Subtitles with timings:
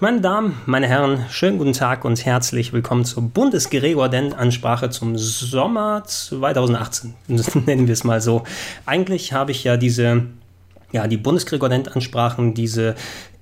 [0.00, 7.14] Meine Damen, meine Herren, schönen guten Tag und herzlich willkommen zur Bundesgregor-Ansprache zum Sommer 2018.
[7.66, 8.44] Nennen wir es mal so.
[8.86, 10.26] Eigentlich habe ich ja diese,
[10.92, 12.94] ja, die Bundesgregor-Ansprachen, diese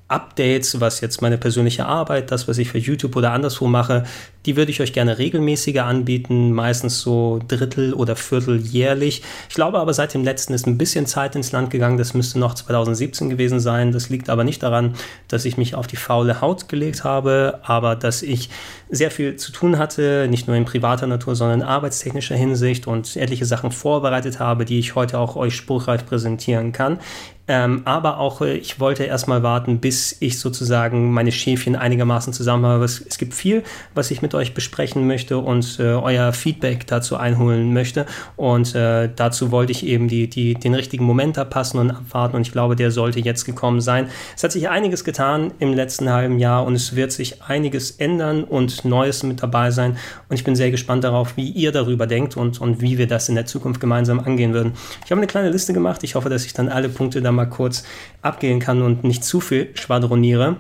[0.09, 4.05] Updates, was jetzt meine persönliche Arbeit, das, was ich für YouTube oder anderswo mache,
[4.47, 9.23] die würde ich euch gerne regelmäßiger anbieten, meistens so Drittel oder Viertel jährlich.
[9.49, 11.99] Ich glaube aber, seit dem letzten ist ein bisschen Zeit ins Land gegangen.
[11.99, 13.91] Das müsste noch 2017 gewesen sein.
[13.91, 14.95] Das liegt aber nicht daran,
[15.27, 18.49] dass ich mich auf die faule Haut gelegt habe, aber dass ich
[18.89, 23.17] sehr viel zu tun hatte, nicht nur in privater Natur, sondern in arbeitstechnischer Hinsicht und
[23.17, 27.01] etliche Sachen vorbereitet habe, die ich heute auch euch spruchreif präsentieren kann.
[27.49, 32.67] Ähm, aber auch, äh, ich wollte erstmal warten, bis ich sozusagen meine Schäfchen einigermaßen zusammen
[32.67, 32.85] habe.
[32.85, 33.63] Es, es gibt viel,
[33.95, 38.07] was ich mit euch besprechen möchte und äh, euer Feedback dazu einholen möchte.
[38.37, 42.37] Und äh, dazu wollte ich eben die, die, den richtigen Moment abpassen und abwarten.
[42.37, 44.09] Und ich glaube, der sollte jetzt gekommen sein.
[44.35, 48.43] Es hat sich einiges getan im letzten halben Jahr und es wird sich einiges ändern
[48.43, 49.97] und Neues mit dabei sein.
[50.29, 53.29] Und ich bin sehr gespannt darauf, wie ihr darüber denkt und, und wie wir das
[53.29, 54.73] in der Zukunft gemeinsam angehen würden.
[55.05, 56.03] Ich habe eine kleine Liste gemacht.
[56.03, 57.85] Ich hoffe, dass ich dann alle Punkte da mal kurz
[58.23, 60.57] abgehen kann und nicht zu viel schwadroniere.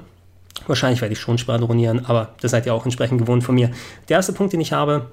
[0.66, 3.70] Wahrscheinlich werde ich schon schwadronieren, aber das seid ihr auch entsprechend gewohnt von mir.
[4.08, 5.06] Der erste Punkt, den ich habe,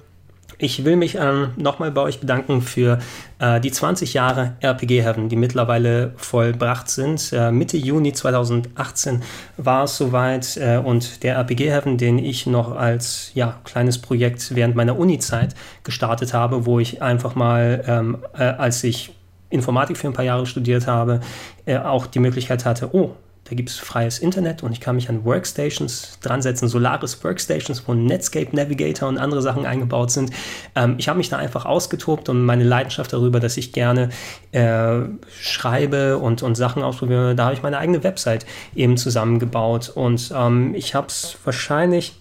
[0.58, 3.00] ich will mich ähm, nochmal bei euch bedanken für
[3.40, 7.34] äh, die 20 Jahre RPG Heaven, die mittlerweile vollbracht sind.
[7.34, 9.24] Äh, Mitte Juni 2018
[9.58, 14.56] war es soweit äh, und der RPG Heaven, den ich noch als ja, kleines Projekt
[14.56, 19.12] während meiner Uni-Zeit gestartet habe, wo ich einfach mal, ähm, äh, als ich
[19.54, 21.22] Informatik für ein paar Jahre studiert habe,
[21.66, 23.16] äh, auch die Möglichkeit hatte, oh,
[23.46, 27.84] da gibt es freies Internet und ich kann mich an Workstations dran setzen, Solaris Workstations,
[27.88, 30.32] wo Netscape Navigator und andere Sachen eingebaut sind.
[30.76, 34.10] Ähm, ich habe mich da einfach ausgetobt und meine Leidenschaft darüber, dass ich gerne
[34.54, 35.02] äh,
[35.40, 40.74] schreibe und, und Sachen ausprobiere, da habe ich meine eigene Website eben zusammengebaut und ähm,
[40.74, 42.14] ich habe es wahrscheinlich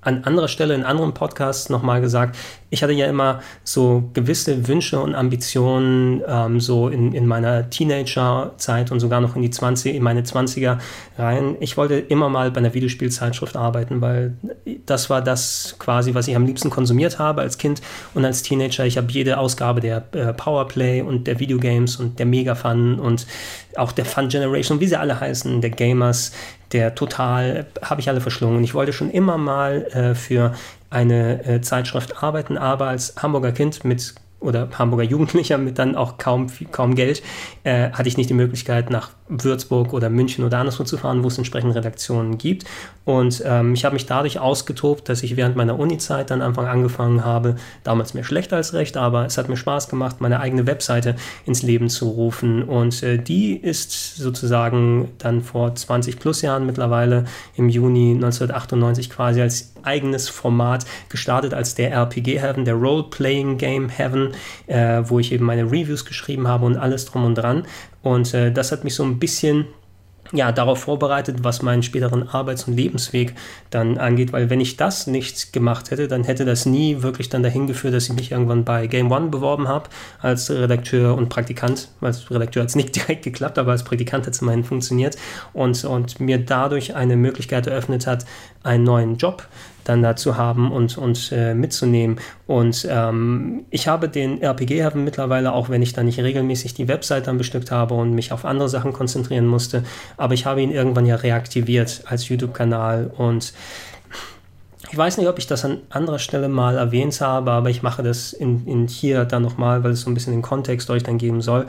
[0.00, 2.36] an anderer Stelle in anderen Podcasts nochmal gesagt,
[2.70, 8.92] ich hatte ja immer so gewisse Wünsche und Ambitionen, ähm, so in, in meiner Teenagerzeit
[8.92, 10.78] und sogar noch in die 20, in meine 20er
[11.16, 11.56] rein.
[11.60, 14.34] Ich wollte immer mal bei einer Videospielzeitschrift arbeiten, weil
[14.84, 17.80] das war das quasi, was ich am liebsten konsumiert habe als Kind
[18.14, 18.84] und als Teenager.
[18.84, 23.26] Ich habe jede Ausgabe der äh, Powerplay und der Videogames und der Mega Fun und
[23.76, 26.32] auch der Fun Generation, wie sie alle heißen, der Gamers,
[26.72, 28.58] der Total, habe ich alle verschlungen.
[28.58, 30.52] Und ich wollte schon immer mal äh, für
[30.90, 36.16] eine äh, Zeitschrift arbeiten, aber als Hamburger Kind mit oder Hamburger Jugendlicher mit dann auch
[36.18, 37.22] kaum, kaum Geld,
[37.64, 41.28] äh, hatte ich nicht die Möglichkeit, nach Würzburg oder München oder anderswo zu fahren, wo
[41.28, 42.64] es entsprechende Redaktionen gibt.
[43.04, 47.24] Und ähm, ich habe mich dadurch ausgetobt, dass ich während meiner Uni-Zeit dann Anfang angefangen
[47.24, 51.16] habe, damals mehr schlecht als recht, aber es hat mir Spaß gemacht, meine eigene Webseite
[51.44, 52.62] ins Leben zu rufen.
[52.62, 57.24] Und äh, die ist sozusagen dann vor 20 plus Jahren mittlerweile
[57.56, 63.88] im Juni 1998 quasi als eigenes Format gestartet als der RPG Heaven, der Role-Playing Game
[63.88, 64.32] Heaven,
[64.66, 67.64] äh, wo ich eben meine Reviews geschrieben habe und alles drum und dran.
[68.02, 69.66] Und äh, das hat mich so ein bisschen
[70.32, 73.34] ja, darauf vorbereitet, was meinen späteren Arbeits- und Lebensweg
[73.70, 77.42] dann angeht, weil wenn ich das nicht gemacht hätte, dann hätte das nie wirklich dann
[77.42, 79.88] dahin geführt, dass ich mich irgendwann bei Game One beworben habe
[80.20, 81.88] als Redakteur und Praktikant.
[82.00, 85.16] Als Redakteur hat es nicht direkt geklappt, aber als Praktikant hat es immerhin funktioniert
[85.52, 88.26] und, und mir dadurch eine Möglichkeit eröffnet hat,
[88.62, 89.46] einen neuen Job
[89.88, 92.18] dann dazu haben und, und äh, mitzunehmen.
[92.46, 97.26] Und ähm, ich habe den RPG-Haven mittlerweile, auch wenn ich dann nicht regelmäßig die Website
[97.26, 99.84] dann bestückt habe und mich auf andere Sachen konzentrieren musste,
[100.16, 103.52] aber ich habe ihn irgendwann ja reaktiviert als YouTube-Kanal und
[104.90, 108.02] ich weiß nicht, ob ich das an anderer Stelle mal erwähnt habe, aber ich mache
[108.02, 111.18] das in, in hier dann nochmal, weil es so ein bisschen den Kontext euch dann
[111.18, 111.66] geben soll.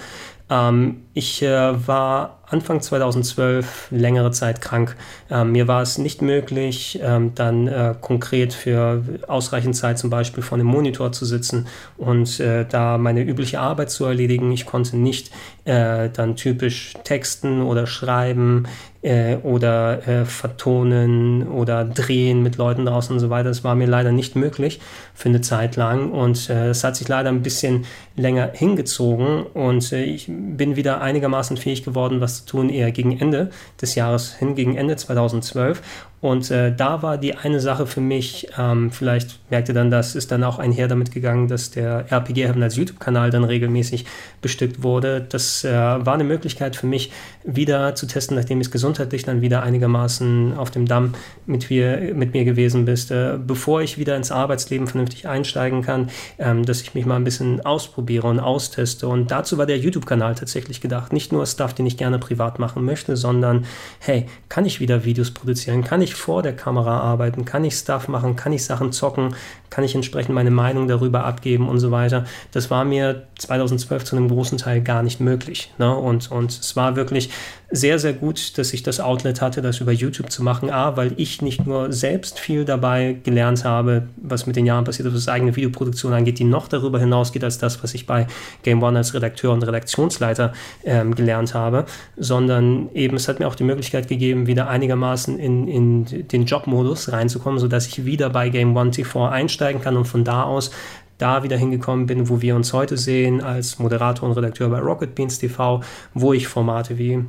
[0.49, 4.95] Ähm, ich äh, war Anfang 2012 längere Zeit krank.
[5.29, 10.41] Ähm, mir war es nicht möglich, ähm, dann äh, konkret für ausreichend Zeit zum Beispiel
[10.41, 11.67] vor einem Monitor zu sitzen
[11.97, 14.51] und äh, da meine übliche Arbeit zu erledigen.
[14.51, 15.31] Ich konnte nicht
[15.65, 18.67] äh, dann typisch texten oder schreiben
[19.03, 23.49] äh, oder äh, vertonen oder drehen mit Leuten draußen und so weiter.
[23.49, 24.79] Das war mir leider nicht möglich
[25.13, 27.85] für eine Zeit lang und es hat sich leider ein bisschen
[28.15, 33.51] länger hingezogen und ich bin wieder einigermaßen fähig geworden, was zu tun, eher gegen Ende
[33.81, 35.81] des Jahres hin, gegen Ende 2012.
[36.21, 40.15] Und äh, da war die eine Sache für mich, ähm, vielleicht merkt ihr dann, das
[40.15, 44.05] ist dann auch einher damit gegangen, dass der RPG Heaven als YouTube-Kanal dann regelmäßig
[44.41, 45.25] bestückt wurde.
[45.27, 47.11] Das äh, war eine Möglichkeit für mich,
[47.45, 51.13] wieder zu testen, nachdem ich gesundheitlich dann wieder einigermaßen auf dem Damm
[51.45, 56.09] mit mir, mit mir gewesen bist, äh, bevor ich wieder ins Arbeitsleben vernünftig einsteigen kann,
[56.37, 59.07] ähm, dass ich mich mal ein bisschen ausprobiere und austeste.
[59.07, 61.13] Und dazu war der YouTube-Kanal tatsächlich gedacht.
[61.13, 63.65] Nicht nur Stuff, den ich gerne privat machen möchte, sondern
[63.99, 65.83] hey, kann ich wieder Videos produzieren?
[65.83, 67.45] Kann ich ich vor der Kamera arbeiten?
[67.45, 68.35] Kann ich Stuff machen?
[68.35, 69.35] Kann ich Sachen zocken?
[69.69, 72.25] Kann ich entsprechend meine Meinung darüber abgeben und so weiter?
[72.51, 75.73] Das war mir 2012 zu einem großen Teil gar nicht möglich.
[75.77, 75.95] Ne?
[75.95, 77.29] Und, und es war wirklich
[77.71, 80.71] sehr, sehr gut, dass ich das Outlet hatte, das über YouTube zu machen.
[80.71, 85.13] A, weil ich nicht nur selbst viel dabei gelernt habe, was mit den Jahren passiert
[85.13, 88.27] was eigene Videoproduktion angeht, die noch darüber hinausgeht als das, was ich bei
[88.63, 91.85] Game One als Redakteur und Redaktionsleiter ähm, gelernt habe,
[92.17, 97.11] sondern eben es hat mir auch die Möglichkeit gegeben, wieder einigermaßen in, in den Jobmodus
[97.11, 100.71] reinzukommen, sodass ich wieder bei Game One TV einsteigen kann und von da aus
[101.19, 105.15] da wieder hingekommen bin, wo wir uns heute sehen als Moderator und Redakteur bei Rocket
[105.15, 105.81] Beans TV,
[106.13, 107.25] wo ich Formate wie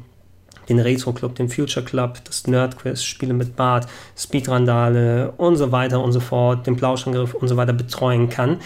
[0.71, 3.87] den Retro Club, den Future Club, das Nerd Quiz, Spiele mit Bart,
[4.17, 8.59] Speedrandale und so weiter und so fort, den Plauschangriff und so weiter betreuen kann.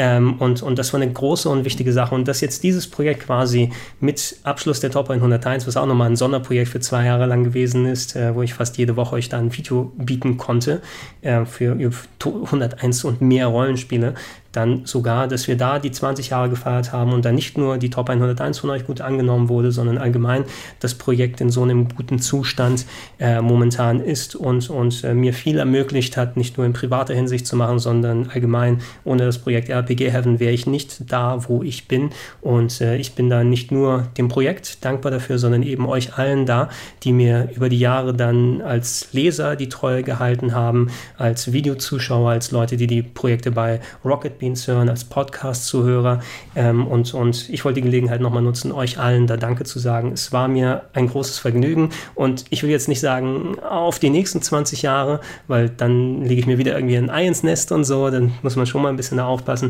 [0.00, 2.14] Ähm, und, und das war eine große und wichtige Sache.
[2.14, 3.70] Und dass jetzt dieses Projekt quasi
[4.00, 7.84] mit Abschluss der Top 101, was auch nochmal ein Sonderprojekt für zwei Jahre lang gewesen
[7.84, 10.80] ist, äh, wo ich fast jede Woche euch da ein Video bieten konnte
[11.20, 14.14] äh, für 101 und mehr Rollenspiele,
[14.52, 17.90] dann sogar, dass wir da die 20 Jahre gefeiert haben und dann nicht nur die
[17.90, 20.44] Top 101 von euch gut angenommen wurde, sondern allgemein
[20.80, 22.86] das Projekt in so einem guten Zustand
[23.18, 27.46] äh, momentan ist und, und äh, mir viel ermöglicht hat, nicht nur in privater Hinsicht
[27.46, 31.88] zu machen, sondern allgemein ohne das Projekt RPG Heaven wäre ich nicht da, wo ich
[31.88, 32.10] bin
[32.40, 36.46] und äh, ich bin da nicht nur dem Projekt dankbar dafür, sondern eben euch allen
[36.46, 36.68] da,
[37.02, 42.50] die mir über die Jahre dann als Leser die Treue gehalten haben, als Videozuschauer, als
[42.50, 46.20] Leute, die die Projekte bei Rocket Beans hören, als Podcast-Zuhörer.
[46.54, 50.12] Ähm, und, und ich wollte die Gelegenheit nochmal nutzen, euch allen da Danke zu sagen.
[50.12, 54.40] Es war mir ein großes Vergnügen und ich will jetzt nicht sagen, auf die nächsten
[54.42, 58.10] 20 Jahre, weil dann lege ich mir wieder irgendwie ein Ei ins Nest und so,
[58.10, 59.69] dann muss man schon mal ein bisschen da aufpassen.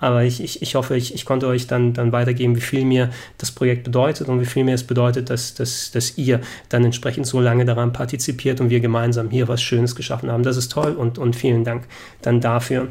[0.00, 3.10] Aber ich, ich, ich hoffe, ich, ich konnte euch dann, dann weitergeben, wie viel mir
[3.36, 7.26] das Projekt bedeutet und wie viel mir es bedeutet, dass, dass, dass ihr dann entsprechend
[7.26, 10.42] so lange daran partizipiert und wir gemeinsam hier was Schönes geschaffen haben.
[10.42, 11.86] Das ist toll und, und vielen Dank
[12.22, 12.88] dann dafür.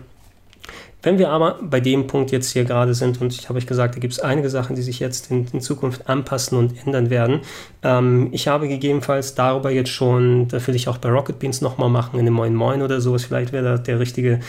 [1.01, 3.95] Wenn wir aber bei dem Punkt jetzt hier gerade sind, und ich habe euch gesagt,
[3.95, 7.41] da gibt es einige Sachen, die sich jetzt in, in Zukunft anpassen und ändern werden.
[7.83, 11.89] Ähm, ich habe gegebenenfalls darüber jetzt schon, da will ich auch bei Rocket Beans nochmal
[11.89, 14.39] machen, in dem Moin Moin oder sowas, vielleicht wäre da der richtige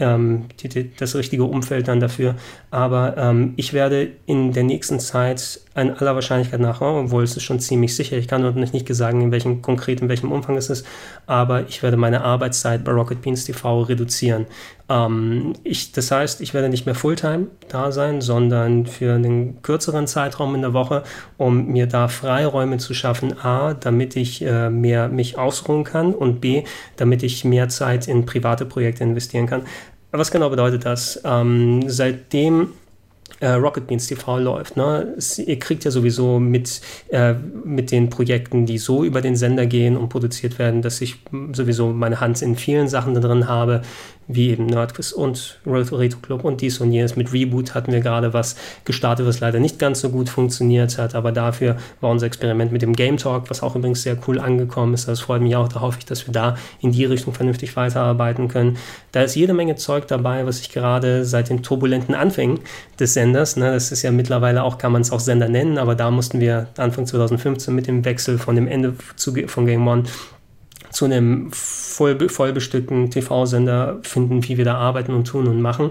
[0.00, 2.34] ähm, die, die, das richtige Umfeld dann dafür.
[2.70, 7.44] Aber ähm, ich werde in der nächsten Zeit in aller Wahrscheinlichkeit nach, obwohl es ist
[7.44, 10.68] schon ziemlich sicher, ich kann noch nicht sagen, in welchem konkret, in welchem Umfang es
[10.68, 10.84] ist,
[11.26, 14.46] aber ich werde meine Arbeitszeit bei Rocket Beans TV reduzieren.
[14.88, 20.08] Ähm, ich, das heißt, ich werde nicht mehr Fulltime da sein, sondern für einen kürzeren
[20.08, 21.04] Zeitraum in der Woche,
[21.36, 26.40] um mir da Freiräume zu schaffen, a, damit ich äh, mehr mich ausruhen kann und
[26.40, 26.64] b,
[26.96, 29.62] damit ich mehr Zeit in private Projekte investieren kann.
[30.10, 31.20] Was genau bedeutet das?
[31.24, 32.70] Ähm, seitdem
[33.40, 34.76] äh, Rocket Beans TV läuft.
[34.76, 35.14] Ne?
[35.16, 37.34] Es, ihr kriegt ja sowieso mit, äh,
[37.64, 41.16] mit den Projekten, die so über den Sender gehen und produziert werden, dass ich
[41.52, 43.82] sowieso meine Hand in vielen Sachen drin habe,
[44.34, 47.16] wie eben Nerdquiz und Retro Club und dies und jenes.
[47.16, 51.14] Mit Reboot hatten wir gerade was gestartet, was leider nicht ganz so gut funktioniert hat,
[51.14, 54.94] aber dafür war unser Experiment mit dem Game Talk, was auch übrigens sehr cool angekommen
[54.94, 55.08] ist.
[55.08, 58.48] Das freut mich auch, da hoffe ich, dass wir da in die Richtung vernünftig weiterarbeiten
[58.48, 58.78] können.
[59.12, 62.60] Da ist jede Menge Zeug dabei, was ich gerade seit den turbulenten Anfängen
[62.98, 65.94] des Senders, ne, das ist ja mittlerweile auch, kann man es auch Sender nennen, aber
[65.94, 70.04] da mussten wir Anfang 2015 mit dem Wechsel von dem Ende zu, von Game One
[70.90, 75.90] zu einem voll, vollbestückten TV-Sender finden, wie wir da arbeiten und tun und machen.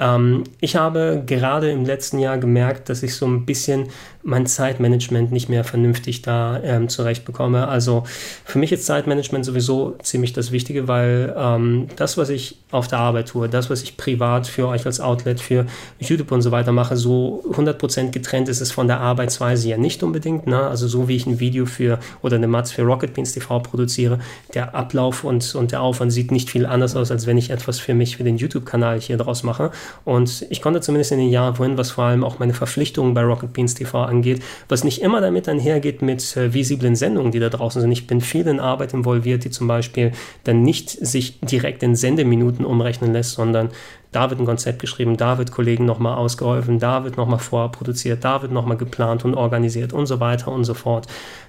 [0.00, 3.88] Ähm, ich habe gerade im letzten Jahr gemerkt, dass ich so ein bisschen
[4.22, 7.68] mein Zeitmanagement nicht mehr vernünftig da ähm, zurechtbekomme.
[7.68, 8.04] Also
[8.44, 12.98] für mich ist Zeitmanagement sowieso ziemlich das Wichtige, weil ähm, das, was ich auf der
[12.98, 15.66] Arbeit tue, das, was ich privat für euch als Outlet, für
[15.98, 20.02] YouTube und so weiter mache, so 100% getrennt ist es von der Arbeitsweise ja nicht
[20.02, 20.46] unbedingt.
[20.46, 20.60] Ne?
[20.60, 24.18] Also so wie ich ein Video für oder eine Matz für Rocket Beans TV produziere,
[24.54, 27.78] der Ablauf und, und der Aufwand sieht nicht viel anders aus, als wenn ich etwas
[27.78, 29.70] für mich, für den YouTube-Kanal hier draus mache.
[30.04, 33.22] Und ich konnte zumindest in den Jahren vorhin, was vor allem auch meine Verpflichtungen bei
[33.22, 37.48] Rocket Beans TV angeht, was nicht immer damit einhergeht mit äh, visiblen Sendungen, die da
[37.48, 37.92] draußen sind.
[37.92, 40.12] Ich bin viel in Arbeit involviert, die zum Beispiel
[40.44, 43.70] dann nicht sich direkt in Sendeminuten umrechnen lässt, sondern
[44.12, 48.42] da wird ein Konzept geschrieben, da wird Kollegen nochmal ausgeholfen, da wird nochmal vorproduziert, da
[48.42, 51.06] wird nochmal geplant und organisiert und so weiter und so fort.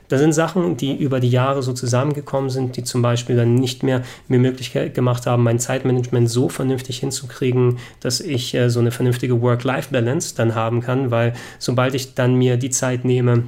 [0.10, 3.82] Das sind Sachen, die über die Jahre so zusammengekommen sind, die zum Beispiel dann nicht
[3.82, 8.92] mehr mir Möglichkeit gemacht haben, mein Zeitmanagement so vernünftig hinzukriegen, dass ich äh, so eine
[8.92, 13.44] vernünftige Work-Life-Balance dann haben kann, weil sobald ich dann mir die Zeit nehme,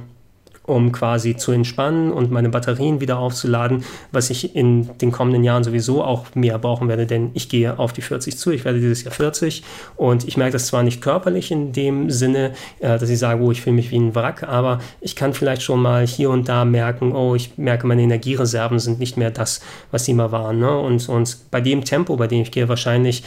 [0.66, 5.62] um quasi zu entspannen und meine Batterien wieder aufzuladen, was ich in den kommenden Jahren
[5.62, 8.50] sowieso auch mehr brauchen werde, denn ich gehe auf die 40 zu.
[8.50, 9.62] Ich werde dieses Jahr 40
[9.96, 13.50] und ich merke das zwar nicht körperlich in dem Sinne, äh, dass ich sage, oh,
[13.50, 16.64] ich fühle mich wie ein Wrack, aber ich kann vielleicht schon mal hier und da
[16.64, 20.58] merken, oh, ich merke, meine Energiereserven sind nicht mehr das, was sie mal waren.
[20.58, 20.78] Ne?
[20.78, 23.22] Und, und bei dem Tempo, bei dem ich gehe, wahrscheinlich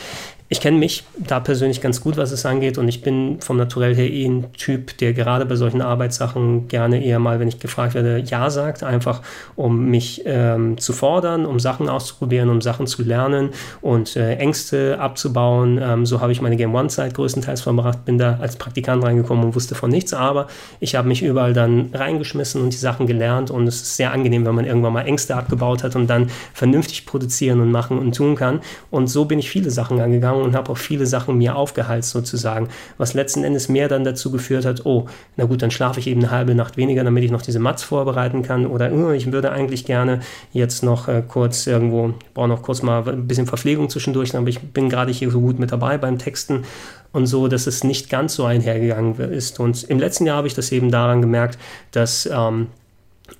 [0.50, 3.94] ich kenne mich da persönlich ganz gut, was es angeht und ich bin vom Naturell
[3.94, 7.96] her eh ein Typ, der gerade bei solchen Arbeitssachen gerne eher mal, wenn ich gefragt
[7.96, 9.22] werde, Ja sagt, einfach
[9.58, 13.50] um mich ähm, zu fordern, um Sachen auszuprobieren, um Sachen zu lernen
[13.82, 15.80] und äh, Ängste abzubauen.
[15.82, 19.56] Ähm, so habe ich meine Game One-Zeit größtenteils verbracht, bin da als Praktikant reingekommen und
[19.56, 20.48] wusste von nichts, aber
[20.80, 24.46] ich habe mich überall dann reingeschmissen und die Sachen gelernt und es ist sehr angenehm,
[24.46, 28.36] wenn man irgendwann mal Ängste abgebaut hat und dann vernünftig produzieren und machen und tun
[28.36, 28.62] kann.
[28.90, 32.12] Und so bin ich viele Sachen angegangen gegangen und habe auch viele Sachen mir aufgeheizt
[32.12, 36.08] sozusagen, was letzten Endes mehr dann dazu geführt hat, oh, na gut, dann schlafe ich
[36.08, 39.32] eben eine halbe Nacht weniger, damit ich noch diese Mats vorbereiten kann oder oh, ich
[39.32, 40.22] würde eigentlich gerne
[40.54, 44.60] jetzt noch äh, kurz irgendwo, brauche noch kurz mal ein bisschen Verpflegung zwischendurch, aber ich
[44.60, 46.64] bin gerade hier so gut mit dabei beim Texten
[47.12, 49.60] und so, dass es nicht ganz so einhergegangen ist.
[49.60, 51.58] Und im letzten Jahr habe ich das eben daran gemerkt,
[51.92, 52.68] dass ähm,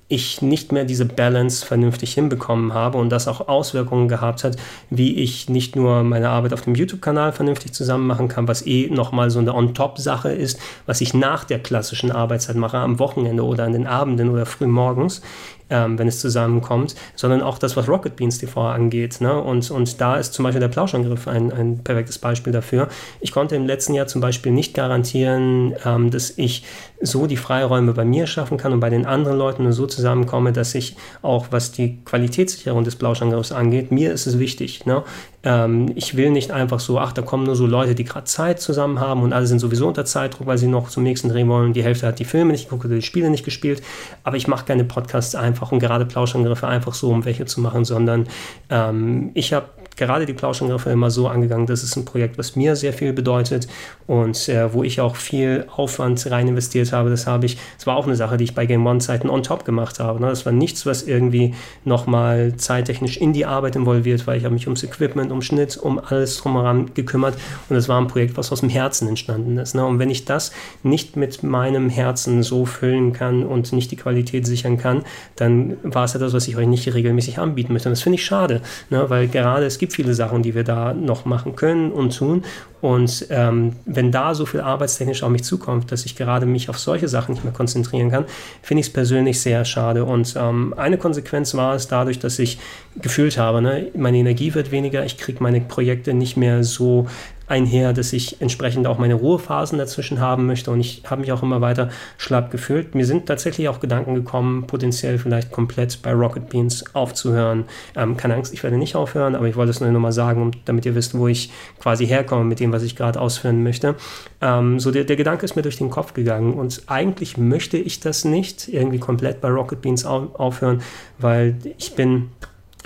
[0.10, 4.56] ich nicht mehr diese Balance vernünftig hinbekommen habe und das auch Auswirkungen gehabt hat,
[4.90, 8.90] wie ich nicht nur meine Arbeit auf dem YouTube-Kanal vernünftig zusammen machen kann, was eh
[8.90, 13.66] nochmal so eine On-Top-Sache ist, was ich nach der klassischen Arbeitszeit mache, am Wochenende oder
[13.66, 15.22] an den Abenden oder früh morgens,
[15.70, 19.20] ähm, wenn es zusammenkommt, sondern auch das, was Rocket Beans TV angeht.
[19.20, 19.38] Ne?
[19.42, 22.88] Und, und da ist zum Beispiel der Plauschangriff ein, ein perfektes Beispiel dafür.
[23.20, 26.64] Ich konnte im letzten Jahr zum Beispiel nicht garantieren, ähm, dass ich
[27.02, 30.54] so die Freiräume bei mir schaffen kann und bei den anderen Leuten nur so zusammenkomme,
[30.54, 34.86] dass ich auch, was die Qualitätssicherung des Blauschangriffs angeht, mir ist es wichtig.
[34.86, 35.04] Ne?
[35.44, 38.62] Ähm, ich will nicht einfach so, ach, da kommen nur so Leute, die gerade Zeit
[38.62, 41.74] zusammen haben und alle sind sowieso unter Zeitdruck, weil sie noch zum nächsten drehen wollen.
[41.74, 43.82] Die Hälfte hat die Filme nicht geguckt oder die Spiele nicht gespielt.
[44.24, 47.84] Aber ich mache keine Podcasts einfach und gerade Plauschangriffe einfach so, um welche zu machen,
[47.84, 48.28] sondern
[48.70, 52.76] ähm, ich habe gerade die Plauschangriffe immer so angegangen, das ist ein Projekt, was mir
[52.76, 53.68] sehr viel bedeutet
[54.06, 57.10] und äh, wo ich auch viel Aufwand rein investiert habe.
[57.10, 59.44] Das habe ich, das war auch eine Sache, die ich bei Game One Zeiten on
[59.44, 60.22] top gemacht habe.
[60.22, 60.30] Ne?
[60.30, 64.36] Das war nichts, was irgendwie nochmal zeittechnisch in die Arbeit involviert war.
[64.36, 67.36] Ich habe mich ums Equipment, um Schnitt, um alles drumherum gekümmert
[67.70, 69.74] und es war ein Projekt, was aus dem Herzen entstanden ist.
[69.76, 69.86] Ne?
[69.86, 70.52] Und wenn ich das
[70.84, 75.04] nicht mit meinem Herzen so füllen kann und nicht die Qualität sichern kann,
[75.36, 77.90] dann war es etwas, was ich euch nicht regelmäßig anbieten möchte.
[77.90, 79.10] Und das finde ich schade, ne?
[79.10, 82.44] weil gerade es gibt gibt viele Sachen, die wir da noch machen können und tun.
[82.82, 86.78] Und ähm, wenn da so viel arbeitstechnisch auf mich zukommt, dass ich gerade mich auf
[86.78, 88.26] solche Sachen nicht mehr konzentrieren kann,
[88.62, 90.04] finde ich es persönlich sehr schade.
[90.04, 92.60] Und ähm, eine Konsequenz war es dadurch, dass ich
[93.02, 97.08] gefühlt habe, ne, meine Energie wird weniger, ich kriege meine Projekte nicht mehr so
[97.48, 101.44] einher, dass ich entsprechend auch meine Ruhephasen dazwischen haben möchte und ich habe mich auch
[101.44, 102.94] immer weiter schlapp gefühlt.
[102.94, 107.66] Mir sind tatsächlich auch Gedanken gekommen, potenziell vielleicht komplett bei Rocket Beans aufzuhören.
[107.96, 110.52] Ähm, keine Angst, ich werde nicht aufhören, aber ich wollte es nur noch mal sagen,
[110.66, 113.96] damit ihr wisst, wo ich quasi herkomme mit dem, was ich gerade ausführen möchte.
[114.42, 118.00] Ähm, so der, der Gedanke ist mir durch den Kopf gegangen und eigentlich möchte ich
[118.00, 120.82] das nicht irgendwie komplett bei Rocket Beans aufhören,
[121.18, 122.30] weil ich bin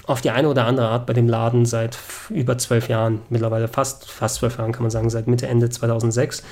[0.08, 1.98] auf die eine oder andere Art bei dem Laden seit
[2.30, 6.44] über zwölf Jahren, mittlerweile fast, fast zwölf Jahren kann man sagen, seit Mitte, Ende 2006.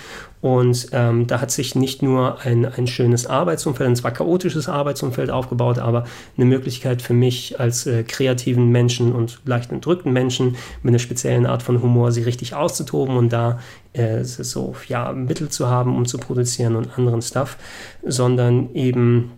[0.42, 5.32] Und ähm, da hat sich nicht nur ein, ein schönes Arbeitsumfeld, ein zwar chaotisches Arbeitsumfeld
[5.32, 6.06] aufgebaut, aber
[6.38, 11.46] eine Möglichkeit für mich als äh, kreativen Menschen und leicht entrückten Menschen mit einer speziellen
[11.46, 13.60] Art von Humor, sie richtig auszutoben und da
[13.94, 17.58] äh, so ja, Mittel zu haben, um zu produzieren und anderen Stuff,
[18.04, 19.32] sondern eben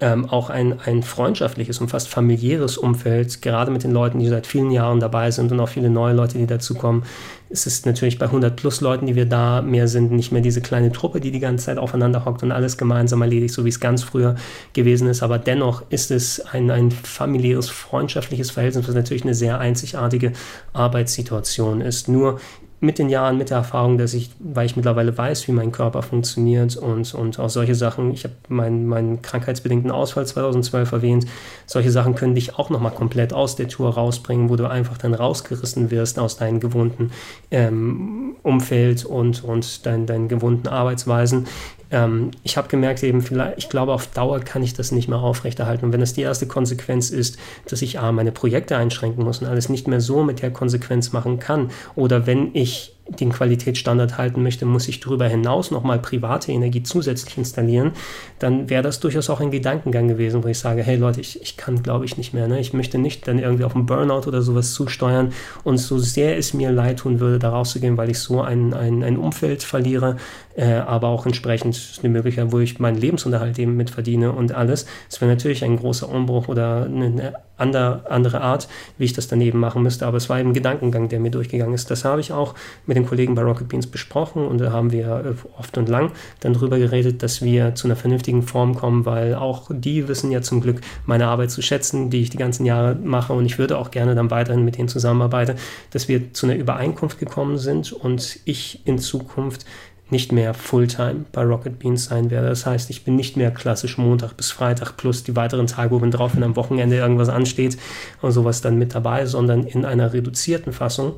[0.00, 4.46] ähm, auch ein, ein freundschaftliches und fast familiäres Umfeld, gerade mit den Leuten, die seit
[4.46, 7.04] vielen Jahren dabei sind und auch viele neue Leute, die dazukommen.
[7.48, 10.60] Es ist natürlich bei 100 plus Leuten, die wir da mehr sind, nicht mehr diese
[10.60, 13.80] kleine Truppe, die die ganze Zeit aufeinander hockt und alles gemeinsam erledigt, so wie es
[13.80, 14.34] ganz früher
[14.72, 15.22] gewesen ist.
[15.22, 20.32] Aber dennoch ist es ein, ein familiäres, freundschaftliches Verhältnis, was natürlich eine sehr einzigartige
[20.72, 22.08] Arbeitssituation ist.
[22.08, 22.40] Nur
[22.78, 26.02] mit den Jahren, mit der Erfahrung, dass ich, weil ich mittlerweile weiß, wie mein Körper
[26.02, 31.26] funktioniert und, und auch solche Sachen, ich habe meinen, meinen krankheitsbedingten Ausfall 2012 erwähnt,
[31.64, 35.14] solche Sachen können dich auch nochmal komplett aus der Tour rausbringen, wo du einfach dann
[35.14, 37.12] rausgerissen wirst aus deinem gewohnten
[37.50, 41.46] ähm, Umfeld und, und dein, deinen gewohnten Arbeitsweisen
[41.90, 45.18] ähm, ich habe gemerkt, eben vielleicht, ich glaube, auf Dauer kann ich das nicht mehr
[45.18, 45.86] aufrechterhalten.
[45.86, 47.38] Und wenn das die erste Konsequenz ist,
[47.68, 51.12] dass ich A, meine Projekte einschränken muss und alles nicht mehr so mit der Konsequenz
[51.12, 56.50] machen kann, oder wenn ich den Qualitätsstandard halten möchte, muss ich darüber hinaus nochmal private
[56.52, 57.92] Energie zusätzlich installieren,
[58.38, 61.56] dann wäre das durchaus auch ein Gedankengang gewesen, wo ich sage, hey Leute, ich, ich
[61.56, 62.48] kann, glaube ich, nicht mehr.
[62.48, 62.58] Ne?
[62.58, 65.32] Ich möchte nicht dann irgendwie auf einen Burnout oder sowas zusteuern
[65.62, 69.02] und so sehr es mir leid tun würde, da rauszugehen, weil ich so ein, ein,
[69.02, 70.16] ein Umfeld verliere,
[70.56, 74.86] äh, aber auch entsprechend eine Möglichkeit, wo ich meinen Lebensunterhalt eben mit verdiene und alles.
[75.08, 79.58] Es wäre natürlich ein großer Umbruch oder eine andere, andere Art, wie ich das daneben
[79.58, 81.90] machen müsste, aber es war eben ein Gedankengang, der mir durchgegangen ist.
[81.90, 82.54] Das habe ich auch
[82.86, 86.12] mit den Kollegen bei Rocket Beans besprochen und da haben wir äh, oft und lang
[86.40, 90.42] dann darüber geredet, dass wir zu einer vernünftigen Form kommen, weil auch die wissen ja
[90.42, 93.78] zum Glück meine Arbeit zu schätzen, die ich die ganzen Jahre mache und ich würde
[93.78, 95.56] auch gerne dann weiterhin mit denen zusammenarbeiten,
[95.90, 99.64] dass wir zu einer Übereinkunft gekommen sind und ich in Zukunft
[100.10, 102.48] nicht mehr Fulltime bei Rocket Beans sein werde.
[102.48, 106.10] Das heißt, ich bin nicht mehr klassisch Montag bis Freitag plus die weiteren Tage oben
[106.10, 107.76] drauf, wenn am Wochenende irgendwas ansteht
[108.22, 111.14] und sowas dann mit dabei, sondern in einer reduzierten Fassung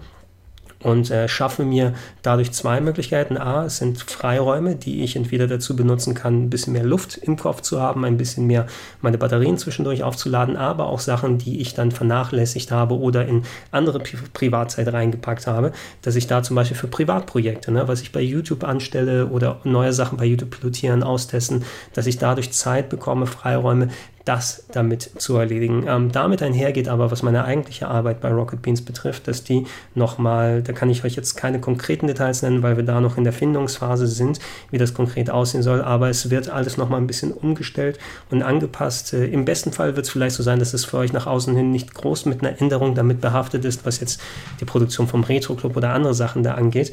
[0.82, 3.37] und äh, schaffe mir dadurch zwei Möglichkeiten.
[3.37, 7.37] A, es sind Freiräume, die ich entweder dazu benutzen kann, ein bisschen mehr Luft im
[7.37, 8.66] Kopf zu haben, ein bisschen mehr
[9.00, 13.99] meine Batterien zwischendurch aufzuladen, aber auch Sachen, die ich dann vernachlässigt habe oder in andere
[13.99, 18.20] Pri Privatzeit reingepackt habe, dass ich da zum Beispiel für Privatprojekte, ne, was ich bei
[18.20, 23.88] YouTube anstelle oder neue Sachen bei YouTube pilotieren, austesten, dass ich dadurch Zeit bekomme, Freiräume,
[24.28, 25.87] das damit zu erledigen.
[25.88, 30.62] Ähm, damit einhergeht aber, was meine eigentliche Arbeit bei Rocket Beans betrifft, dass die nochmal,
[30.62, 33.32] da kann ich euch jetzt keine konkreten Details nennen, weil wir da noch in der
[33.32, 34.38] Findungsphase sind,
[34.70, 37.99] wie das konkret aussehen soll, aber es wird alles nochmal ein bisschen umgestellt
[38.30, 39.14] und angepasst.
[39.14, 41.56] Äh, Im besten Fall wird es vielleicht so sein, dass es für euch nach außen
[41.56, 44.20] hin nicht groß mit einer Änderung damit behaftet ist, was jetzt
[44.61, 46.92] die Produktion vom Retro Club oder andere Sachen da angeht.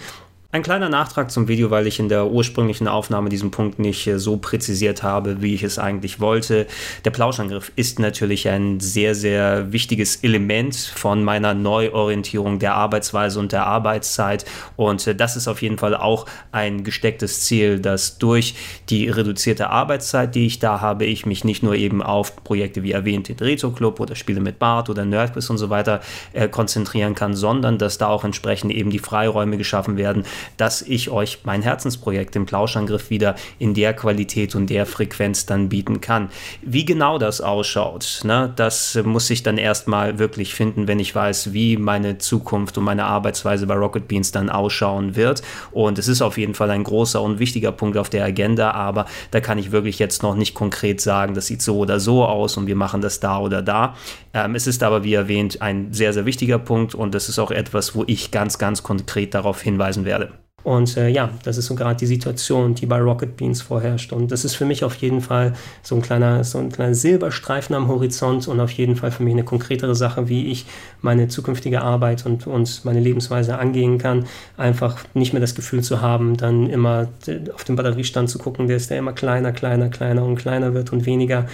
[0.56, 4.18] Ein kleiner Nachtrag zum Video, weil ich in der ursprünglichen Aufnahme diesen Punkt nicht äh,
[4.20, 6.66] so präzisiert habe, wie ich es eigentlich wollte.
[7.04, 13.52] Der Plauschangriff ist natürlich ein sehr, sehr wichtiges Element von meiner Neuorientierung der Arbeitsweise und
[13.52, 14.46] der Arbeitszeit.
[14.78, 18.56] Und äh, das ist auf jeden Fall auch ein gestecktes Ziel, dass durch
[18.88, 22.94] die reduzierte Arbeitszeit, die ich da habe, ich mich nicht nur eben auf Projekte wie
[22.94, 26.00] erwähnt, den Retro Club oder Spiele mit Bart oder Nerdquiz und so weiter
[26.32, 30.24] äh, konzentrieren kann, sondern dass da auch entsprechend eben die Freiräume geschaffen werden,
[30.58, 35.70] dass ich euch mein Herzensprojekt, den Plauschangriff, wieder in der Qualität und der Frequenz dann
[35.70, 36.30] bieten kann.
[36.62, 41.54] Wie genau das ausschaut, ne, das muss ich dann erstmal wirklich finden, wenn ich weiß,
[41.54, 45.42] wie meine Zukunft und meine Arbeitsweise bei Rocket Beans dann ausschauen wird.
[45.72, 49.06] Und es ist auf jeden Fall ein großer und wichtiger Punkt auf der Agenda, aber
[49.32, 52.58] da kann ich wirklich jetzt noch nicht konkret sagen, das sieht so oder so aus
[52.58, 53.96] und wir machen das da oder da.
[54.34, 57.51] Ähm, es ist aber, wie erwähnt, ein sehr, sehr wichtiger Punkt und das ist auch
[57.51, 60.31] etwas, wo ich ganz, ganz konkret darauf hinweisen werde.
[60.66, 64.12] Und äh, ja, das ist so gerade die Situation, die bei Rocket Beans vorherrscht.
[64.12, 67.75] Und das ist für mich auf jeden Fall so ein kleiner, so ein kleiner Silberstreifen
[67.75, 70.66] am Horizont und auf jeden Fall für mich eine konkretere Sache, wie ich
[71.01, 74.25] meine zukünftige Arbeit und, und meine Lebensweise angehen kann.
[74.58, 77.10] Einfach nicht mehr das Gefühl zu haben, dann immer
[77.54, 80.92] auf den Batteriestand zu gucken, der ist der immer kleiner, kleiner, kleiner und kleiner wird
[80.92, 81.46] und weniger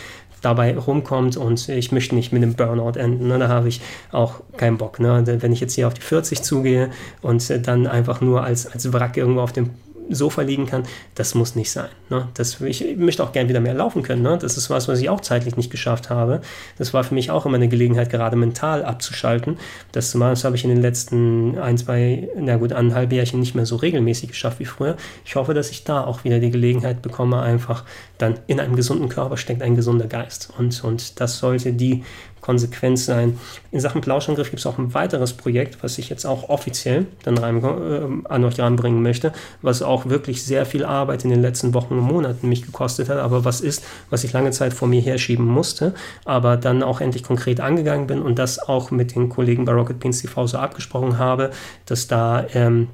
[0.42, 3.28] dabei rumkommt und ich möchte nicht mit einem Burnout enden.
[3.28, 3.40] Ne?
[3.40, 5.00] Da habe ich auch keinen Bock.
[5.00, 5.24] Ne?
[5.26, 6.90] Wenn ich jetzt hier auf die 40 zugehe
[7.22, 9.70] und dann einfach nur als, als Wrack irgendwo auf dem
[10.10, 10.84] Sofa liegen kann,
[11.16, 11.90] das muss nicht sein.
[12.10, 12.28] Ne?
[12.34, 14.22] Das, ich möchte auch gern wieder mehr laufen können.
[14.22, 14.38] Ne?
[14.38, 16.42] Das ist was, was ich auch zeitlich nicht geschafft habe.
[16.78, 19.58] Das war für mich auch immer eine Gelegenheit, gerade mental abzuschalten.
[19.92, 23.66] Das, das habe ich in den letzten ein, zwei, na gut, eineinhalb Jährchen nicht mehr
[23.66, 24.98] so regelmäßig geschafft wie früher.
[25.26, 27.86] Ich hoffe, dass ich da auch wieder die Gelegenheit bekomme, einfach
[28.18, 30.52] dann in einem gesunden Körper steckt ein gesunder Geist.
[30.58, 32.04] Und, und das sollte die
[32.42, 33.40] Konsequenz sein.
[33.72, 37.38] In Sachen Plauschangriff gibt es auch ein weiteres Projekt, was ich jetzt auch offiziell dann
[37.38, 41.74] rein, äh, an euch ranbringen möchte, was auch wirklich sehr viel Arbeit in den letzten
[41.74, 45.02] Wochen und Monaten mich gekostet hat, aber was ist, was ich lange Zeit vor mir
[45.02, 45.94] herschieben musste,
[46.26, 50.00] aber dann auch endlich konkret angegangen bin und das auch mit den Kollegen bei Rocket
[50.00, 51.52] Beans TV so abgesprochen habe,
[51.86, 52.88] dass da ähm,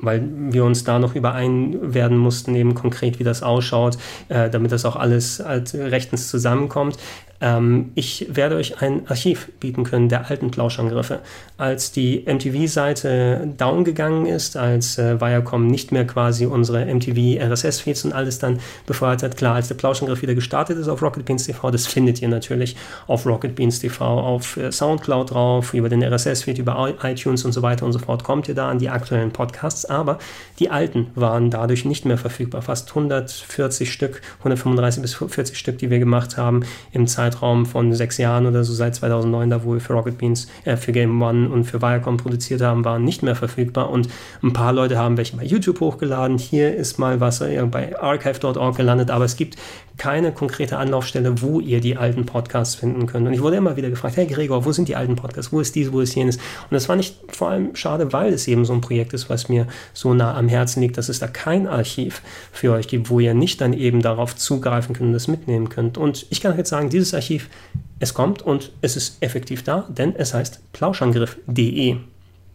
[0.00, 3.98] weil wir uns da noch überein werden mussten, eben konkret, wie das ausschaut,
[4.28, 6.98] äh, damit das auch alles halt rechtens zusammenkommt.
[7.40, 11.20] Ähm, ich werde euch ein Archiv bieten können der alten Plauschangriffe.
[11.56, 18.12] Als die MTV-Seite down gegangen ist, als äh, Viacom nicht mehr quasi unsere MTV-RSS-Feeds und
[18.12, 21.70] alles dann befeuert hat, klar, als der Plauschangriff wieder gestartet ist auf Rocket Beans TV,
[21.70, 26.58] das findet ihr natürlich auf Rocket Beans TV, auf äh, Soundcloud drauf, über den RSS-Feed,
[26.58, 29.84] über iTunes und so weiter und so fort, kommt ihr da an die aktuellen Podcasts,
[29.84, 30.18] aber
[30.58, 32.62] die alten waren dadurch nicht mehr verfügbar.
[32.62, 37.92] Fast 140 Stück, 135 bis 40 Stück, die wir gemacht haben im Zeitraum Zeitraum von
[37.92, 41.20] sechs Jahren oder so seit 2009, da wo wir für Rocket Beans, äh, für Game
[41.20, 44.08] One und für Viacom produziert haben, waren nicht mehr verfügbar und
[44.42, 46.38] ein paar Leute haben welche bei YouTube hochgeladen.
[46.38, 49.56] Hier ist mal was bei archive.org gelandet, aber es gibt
[49.98, 53.26] keine konkrete Anlaufstelle, wo ihr die alten Podcasts finden könnt.
[53.26, 55.52] Und ich wurde immer wieder gefragt, hey Gregor, wo sind die alten Podcasts?
[55.52, 56.36] Wo ist dies, wo ist jenes?
[56.36, 59.48] Und das war nicht vor allem schade, weil es eben so ein Projekt ist, was
[59.48, 63.20] mir so nah am Herzen liegt, dass es da kein Archiv für euch gibt, wo
[63.20, 65.98] ihr nicht dann eben darauf zugreifen könnt und das mitnehmen könnt.
[65.98, 67.50] Und ich kann jetzt sagen, dieses Archiv,
[67.98, 71.96] es kommt und es ist effektiv da, denn es heißt plauschangriff.de.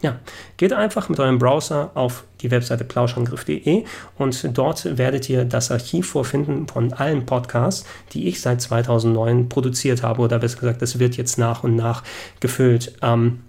[0.04, 0.20] Ja,
[0.58, 3.86] geht einfach mit eurem Browser auf die Webseite plauschangriff.de
[4.18, 10.04] und dort werdet ihr das Archiv vorfinden von allen Podcasts, die ich seit 2009 produziert
[10.04, 12.04] habe oder besser gesagt, das wird jetzt nach und nach
[12.42, 12.94] gefüllt.
[13.02, 13.44] Ähm,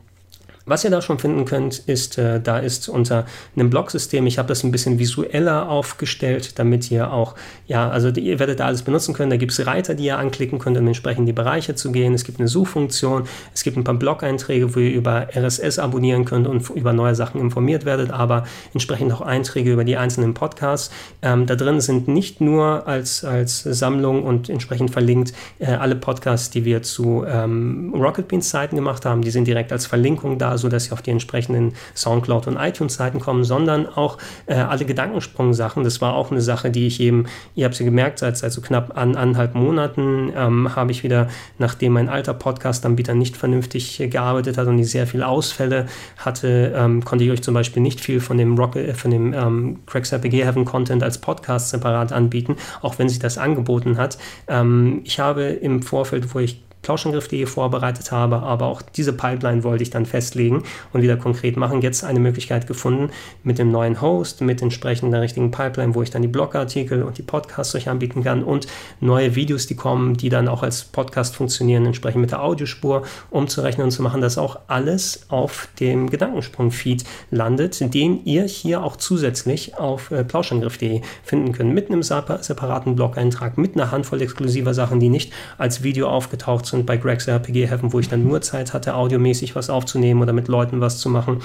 [0.66, 4.48] was ihr da schon finden könnt, ist, äh, da ist unter einem Blogsystem, ich habe
[4.48, 7.35] das ein bisschen visueller aufgestellt, damit ihr auch,
[7.66, 9.31] ja, also ihr werdet da alles benutzen können.
[9.31, 12.14] Da gibt es Reiter, die ihr anklicken könnt, um entsprechend die Bereiche zu gehen.
[12.14, 16.46] Es gibt eine Suchfunktion, es gibt ein paar Blog-Einträge, wo ihr über RSS abonnieren könnt
[16.46, 20.90] und über neue Sachen informiert werdet, aber entsprechend auch Einträge über die einzelnen Podcasts.
[21.20, 26.48] Ähm, da drin sind nicht nur als, als Sammlung und entsprechend verlinkt äh, alle Podcasts,
[26.48, 30.54] die wir zu ähm, Rocket Beans Seiten gemacht haben, die sind direkt als Verlinkung da
[30.59, 35.85] sodass sie auf die entsprechenden Soundcloud- und iTunes-Seiten kommen, sondern auch äh, alle Gedankensprung-Sachen.
[35.85, 38.61] Das war auch eine Sache, die ich eben, ihr habt sie gemerkt, seit, seit so
[38.61, 44.59] knapp an, anderthalb Monaten ähm, habe ich wieder, nachdem mein alter Podcast-Anbieter nicht vernünftig gearbeitet
[44.59, 45.87] hat und die sehr viele Ausfälle
[46.17, 49.33] hatte, ähm, konnte ich euch zum Beispiel nicht viel von dem, Rock, äh, von dem
[49.33, 54.19] ähm, Craig's RPG Heaven Content als Podcast separat anbieten, auch wenn sich das angeboten hat.
[54.49, 59.83] Ähm, ich habe im Vorfeld, wo ich Plauschangriff.de vorbereitet habe, aber auch diese Pipeline wollte
[59.83, 61.83] ich dann festlegen und wieder konkret machen.
[61.83, 63.11] Jetzt eine Möglichkeit gefunden
[63.42, 67.23] mit dem neuen Host, mit entsprechender richtigen Pipeline, wo ich dann die Blogartikel und die
[67.23, 68.66] Podcasts euch anbieten kann und
[69.01, 73.87] neue Videos, die kommen, die dann auch als Podcast funktionieren, entsprechend mit der Audiospur umzurechnen
[73.87, 79.79] und zu machen, dass auch alles auf dem Gedankensprung-Feed landet, den ihr hier auch zusätzlich
[79.79, 85.09] auf äh, plauschangriff.de finden könnt, mit einem separaten Blog-Eintrag, mit einer Handvoll exklusiver Sachen, die
[85.09, 88.73] nicht als Video aufgetaucht sind und bei Greg's RPG Heaven, wo ich dann nur Zeit
[88.73, 91.43] hatte, audiomäßig was aufzunehmen oder mit Leuten was zu machen.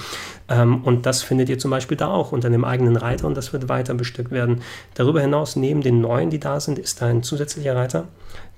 [0.48, 3.52] Ähm, und das findet ihr zum Beispiel da auch unter dem eigenen Reiter und das
[3.52, 4.62] wird weiter bestückt werden.
[4.94, 8.08] Darüber hinaus, neben den neuen, die da sind, ist da ein zusätzlicher Reiter,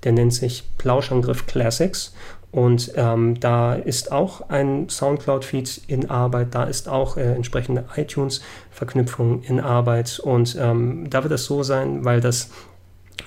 [0.04, 2.14] der nennt sich Plauschangriff Classics.
[2.50, 9.42] Und ähm, da ist auch ein Soundcloud-Feed in Arbeit, da ist auch äh, entsprechende iTunes-Verknüpfung
[9.42, 10.20] in Arbeit.
[10.20, 12.50] Und ähm, da wird es so sein, weil das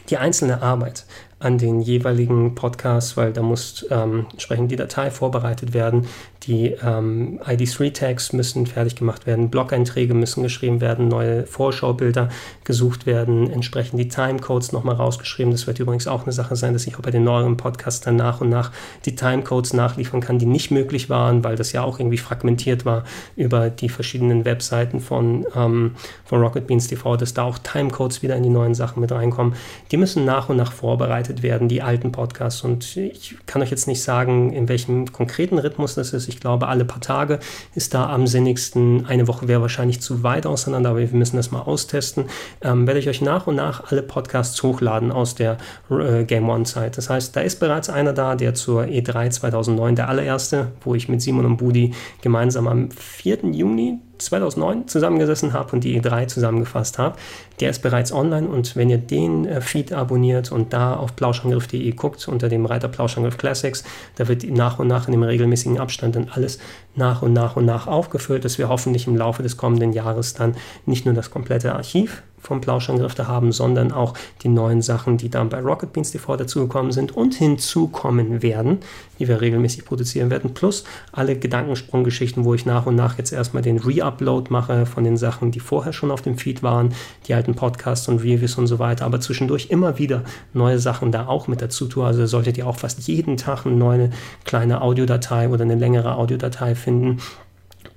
[0.10, 1.06] die einzelne Arbeit
[1.46, 6.08] an den jeweiligen Podcasts, weil da muss ähm, entsprechend die Datei vorbereitet werden.
[6.48, 12.30] Die ähm, ID3-Tags müssen fertig gemacht werden, Blog-Einträge müssen geschrieben werden, neue Vorschaubilder
[12.64, 15.52] gesucht werden, entsprechend die Timecodes nochmal rausgeschrieben.
[15.52, 18.16] Das wird übrigens auch eine Sache sein, dass ich auch bei den neueren Podcasts dann
[18.16, 18.72] nach und nach
[19.06, 23.06] die Timecodes nachliefern kann, die nicht möglich waren, weil das ja auch irgendwie fragmentiert war
[23.36, 28.36] über die verschiedenen Webseiten von, ähm, von Rocket Beans TV, dass da auch Timecodes wieder
[28.36, 29.56] in die neuen Sachen mit reinkommen.
[29.92, 32.64] Die müssen nach und nach vorbereitet werden, die alten Podcasts.
[32.64, 36.28] Und ich kann euch jetzt nicht sagen, in welchem konkreten Rhythmus das ist.
[36.28, 37.39] Ich glaube, alle paar Tage
[37.74, 39.06] ist da am sinnigsten.
[39.06, 42.26] Eine Woche wäre wahrscheinlich zu weit auseinander, aber wir müssen das mal austesten.
[42.62, 45.58] Ähm, werde ich euch nach und nach alle Podcasts hochladen aus der
[45.89, 46.98] äh, Game One-Zeit.
[46.98, 51.10] Das heißt, da ist bereits einer da, der zur E3 2009, der allererste, wo ich
[51.10, 53.45] mit Simon und Budi gemeinsam am 4.
[53.52, 57.17] Juni 2009 zusammengesessen habe und die E3 zusammengefasst habe.
[57.60, 61.91] Der ist bereits online und wenn ihr den äh, Feed abonniert und da auf plauschangriff.de
[61.91, 63.84] guckt, unter dem Reiter Plauschangriff Classics,
[64.15, 66.60] da wird nach und nach in dem regelmäßigen Abstand dann alles
[66.95, 70.56] nach und nach und nach aufgefüllt, dass wir hoffentlich im Laufe des kommenden Jahres dann
[70.86, 75.30] nicht nur das komplette Archiv vom Plauschangriff da haben, sondern auch die neuen Sachen, die
[75.30, 78.80] dann bei Rocket Beans TV dazugekommen sind und hinzukommen werden,
[79.20, 83.64] die wir regelmäßig produzieren werden, plus alle Gedankensprunggeschichten, wo ich nach und nach jetzt erstmal
[83.64, 86.94] den Re-Upload mache von den Sachen, die vorher schon auf dem Feed waren,
[87.28, 91.28] die alten Podcasts und Reviews und so weiter, aber zwischendurch immer wieder neue Sachen da
[91.28, 92.06] auch mit dazu tun.
[92.06, 94.10] Also solltet ihr auch fast jeden Tag eine neue
[94.44, 97.20] kleine Audiodatei oder eine längere Audiodatei finden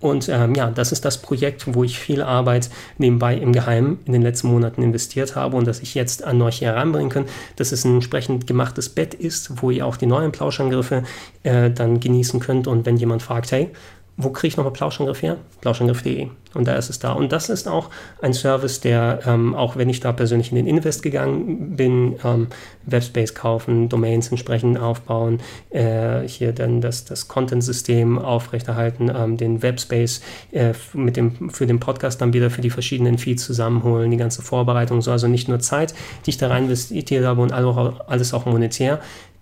[0.00, 4.12] und ähm, ja, das ist das Projekt, wo ich viel Arbeit nebenbei im Geheimen in
[4.12, 7.24] den letzten Monaten investiert habe und das ich jetzt an euch heranbringen kann,
[7.56, 11.02] dass es ein entsprechend gemachtes Bett ist, wo ihr auch die neuen Plauschangriffe
[11.42, 12.68] äh, dann genießen könnt.
[12.68, 13.70] Und wenn jemand fragt, hey,
[14.20, 15.36] wo kriege ich nochmal Plauschangriff her?
[15.60, 16.26] Plauschangriff.de.
[16.54, 17.12] Und da ist es da.
[17.12, 17.88] Und das ist auch
[18.20, 22.48] ein Service, der, ähm, auch wenn ich da persönlich in den Invest gegangen bin, ähm,
[22.84, 25.38] Webspace kaufen, Domains entsprechend aufbauen,
[25.70, 31.78] äh, hier dann das, das Content-System aufrechterhalten, ähm, den Webspace äh, mit dem, für den
[31.78, 35.60] Podcast dann wieder für die verschiedenen Feeds zusammenholen, die ganze Vorbereitung, so also nicht nur
[35.60, 35.94] Zeit,
[36.26, 38.98] die ich da rein investiert habe und alles auch monetär,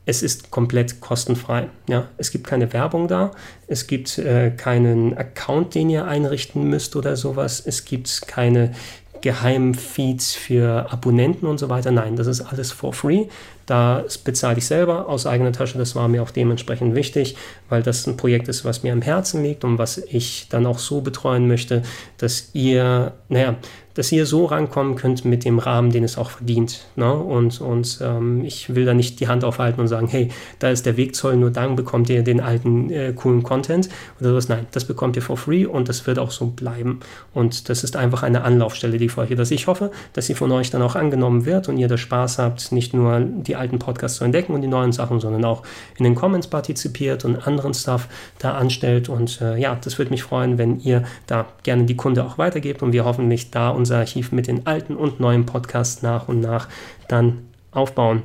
[0.07, 1.69] es ist komplett kostenfrei.
[1.89, 3.33] Ja, es gibt keine Werbung da,
[3.67, 7.63] es gibt äh, keinen Account, den ihr einrichten müsst oder sowas.
[7.65, 8.73] Es gibt keine
[9.21, 11.91] geheimen Feeds für Abonnenten und so weiter.
[11.91, 13.27] Nein, das ist alles for free.
[13.67, 15.77] Das bezahle ich selber aus eigener Tasche.
[15.77, 17.37] Das war mir auch dementsprechend wichtig,
[17.69, 20.79] weil das ein Projekt ist, was mir am Herzen liegt und was ich dann auch
[20.79, 21.83] so betreuen möchte,
[22.17, 23.57] dass ihr, naja,
[23.97, 26.85] dass ihr so rankommen könnt mit dem Rahmen, den es auch verdient.
[26.97, 27.11] Ne?
[27.13, 30.85] Und, und ähm, ich will da nicht die Hand aufhalten und sagen, hey, da ist
[30.85, 33.89] der Wegzoll, nur dann bekommt ihr den alten äh, coolen Content
[34.21, 34.51] oder sowas.
[34.51, 37.01] Nein, das bekommt ihr for free und das wird auch so bleiben.
[37.33, 39.51] Und das ist einfach eine Anlaufstelle, die für euch ist.
[39.51, 42.73] Ich hoffe, dass sie von euch dann auch angenommen wird und ihr da Spaß habt,
[42.73, 45.63] nicht nur die alten Podcasts zu entdecken und die neuen Sachen, sondern auch
[45.99, 49.09] in den Comments partizipiert und anderen Stuff da anstellt.
[49.09, 52.83] Und äh, ja, das würde mich freuen, wenn ihr da gerne die Kunde auch weitergebt
[52.83, 56.69] und wir hoffentlich da unser Archiv mit den alten und neuen Podcasts nach und nach
[57.09, 57.39] dann
[57.73, 58.23] aufbauen.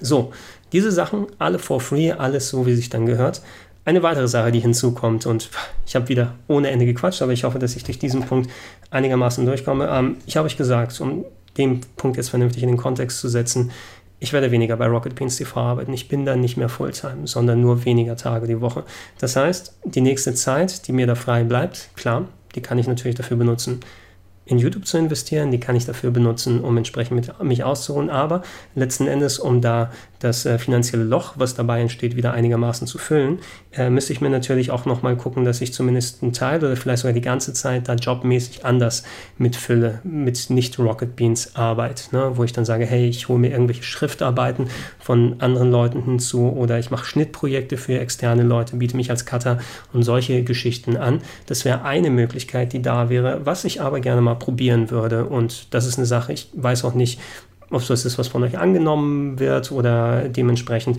[0.00, 0.32] So,
[0.72, 3.42] diese Sachen alle for free, alles so, wie sich dann gehört.
[3.84, 5.50] Eine weitere Sache, die hinzukommt, und
[5.86, 8.50] ich habe wieder ohne Ende gequatscht, aber ich hoffe, dass ich durch diesen Punkt
[8.90, 9.88] einigermaßen durchkomme.
[9.90, 11.24] Ähm, ich habe euch gesagt, um
[11.56, 13.70] den Punkt jetzt vernünftig in den Kontext zu setzen,
[14.20, 15.92] ich werde weniger bei Rocket Beans TV arbeiten.
[15.94, 18.84] Ich bin dann nicht mehr Fulltime, sondern nur weniger Tage die Woche.
[19.18, 23.16] Das heißt, die nächste Zeit, die mir da frei bleibt, klar, die kann ich natürlich
[23.16, 23.80] dafür benutzen,
[24.50, 25.52] in YouTube zu investieren.
[25.52, 28.10] Die kann ich dafür benutzen, um entsprechend mit, mich auszuruhen.
[28.10, 28.42] Aber
[28.74, 33.38] letzten Endes, um da das äh, finanzielle Loch, was dabei entsteht, wieder einigermaßen zu füllen,
[33.72, 37.02] äh, müsste ich mir natürlich auch nochmal gucken, dass ich zumindest einen Teil oder vielleicht
[37.02, 39.04] sogar die ganze Zeit da jobmäßig anders
[39.38, 42.32] mitfülle, mit nicht Rocket Beans Arbeit, ne?
[42.34, 44.66] wo ich dann sage, hey, ich hole mir irgendwelche Schriftarbeiten
[44.98, 49.58] von anderen Leuten hinzu oder ich mache Schnittprojekte für externe Leute, biete mich als Cutter
[49.92, 51.20] und solche Geschichten an.
[51.46, 53.46] Das wäre eine Möglichkeit, die da wäre.
[53.46, 55.26] Was ich aber gerne mal probieren würde.
[55.26, 57.20] Und das ist eine Sache, ich weiß auch nicht,
[57.70, 60.98] ob das ist, was von euch angenommen wird oder dementsprechend,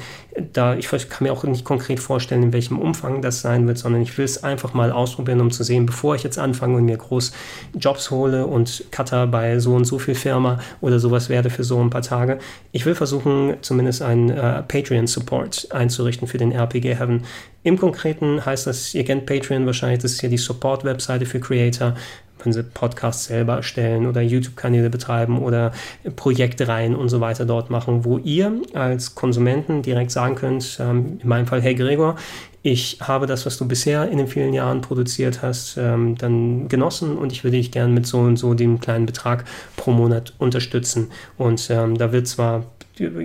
[0.53, 4.01] da ich kann mir auch nicht konkret vorstellen, in welchem Umfang das sein wird, sondern
[4.01, 6.97] ich will es einfach mal ausprobieren, um zu sehen, bevor ich jetzt anfange und mir
[6.97, 7.33] groß
[7.77, 11.79] Jobs hole und Cutter bei so und so viel Firma oder sowas werde für so
[11.81, 12.39] ein paar Tage.
[12.71, 17.23] Ich will versuchen, zumindest einen äh, Patreon-Support einzurichten für den RPG Heaven.
[17.63, 21.95] Im Konkreten heißt das, ihr kennt Patreon wahrscheinlich, das ist ja die Support-Webseite für Creator
[22.43, 25.71] wenn sie Podcasts selber erstellen oder YouTube-Kanäle betreiben oder
[26.15, 31.27] Projektreihen und so weiter dort machen, wo ihr als Konsumenten direkt sagen könnt, ähm, in
[31.27, 32.15] meinem Fall, hey Gregor,
[32.63, 37.17] ich habe das, was du bisher in den vielen Jahren produziert hast, ähm, dann genossen
[37.17, 39.45] und ich würde dich gerne mit so und so dem kleinen Betrag
[39.77, 41.09] pro Monat unterstützen.
[41.37, 42.65] Und ähm, da wird zwar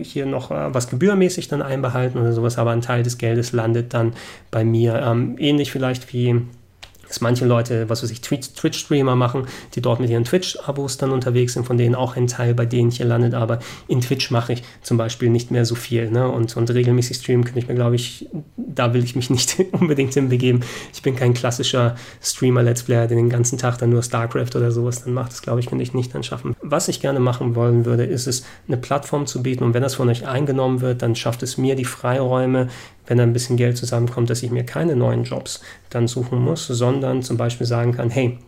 [0.03, 3.93] hier noch äh, was gebührmäßig dann einbehalten oder sowas, aber ein Teil des Geldes landet
[3.93, 4.15] dann
[4.51, 5.03] bei mir.
[5.03, 6.43] Ähm, ähnlich vielleicht wie
[7.09, 11.55] dass manche Leute, was weiß ich, Twitch-Streamer machen, die dort mit ihren Twitch-Abos dann unterwegs
[11.55, 14.63] sind, von denen auch ein Teil bei denen hier landet, aber in Twitch mache ich
[14.83, 16.11] zum Beispiel nicht mehr so viel.
[16.11, 16.29] Ne?
[16.29, 20.15] Und, und regelmäßig streamen könnte ich mir, glaube ich, da will ich mich nicht unbedingt
[20.15, 20.63] hinbegeben.
[20.93, 25.05] Ich bin kein klassischer Streamer-Let's Player, der den ganzen Tag dann nur StarCraft oder sowas
[25.05, 25.33] dann macht.
[25.33, 26.57] Das, glaube ich, könnte ich nicht dann schaffen.
[26.61, 29.95] Was ich gerne machen wollen würde, ist es, eine Plattform zu bieten und wenn das
[29.95, 32.69] von euch eingenommen wird, dann schafft es mir die Freiräume,
[33.07, 36.96] wenn ein bisschen Geld zusammenkommt, dass ich mir keine neuen Jobs dann suchen muss, sondern
[37.23, 38.39] zum Beispiel sagen kann, hey,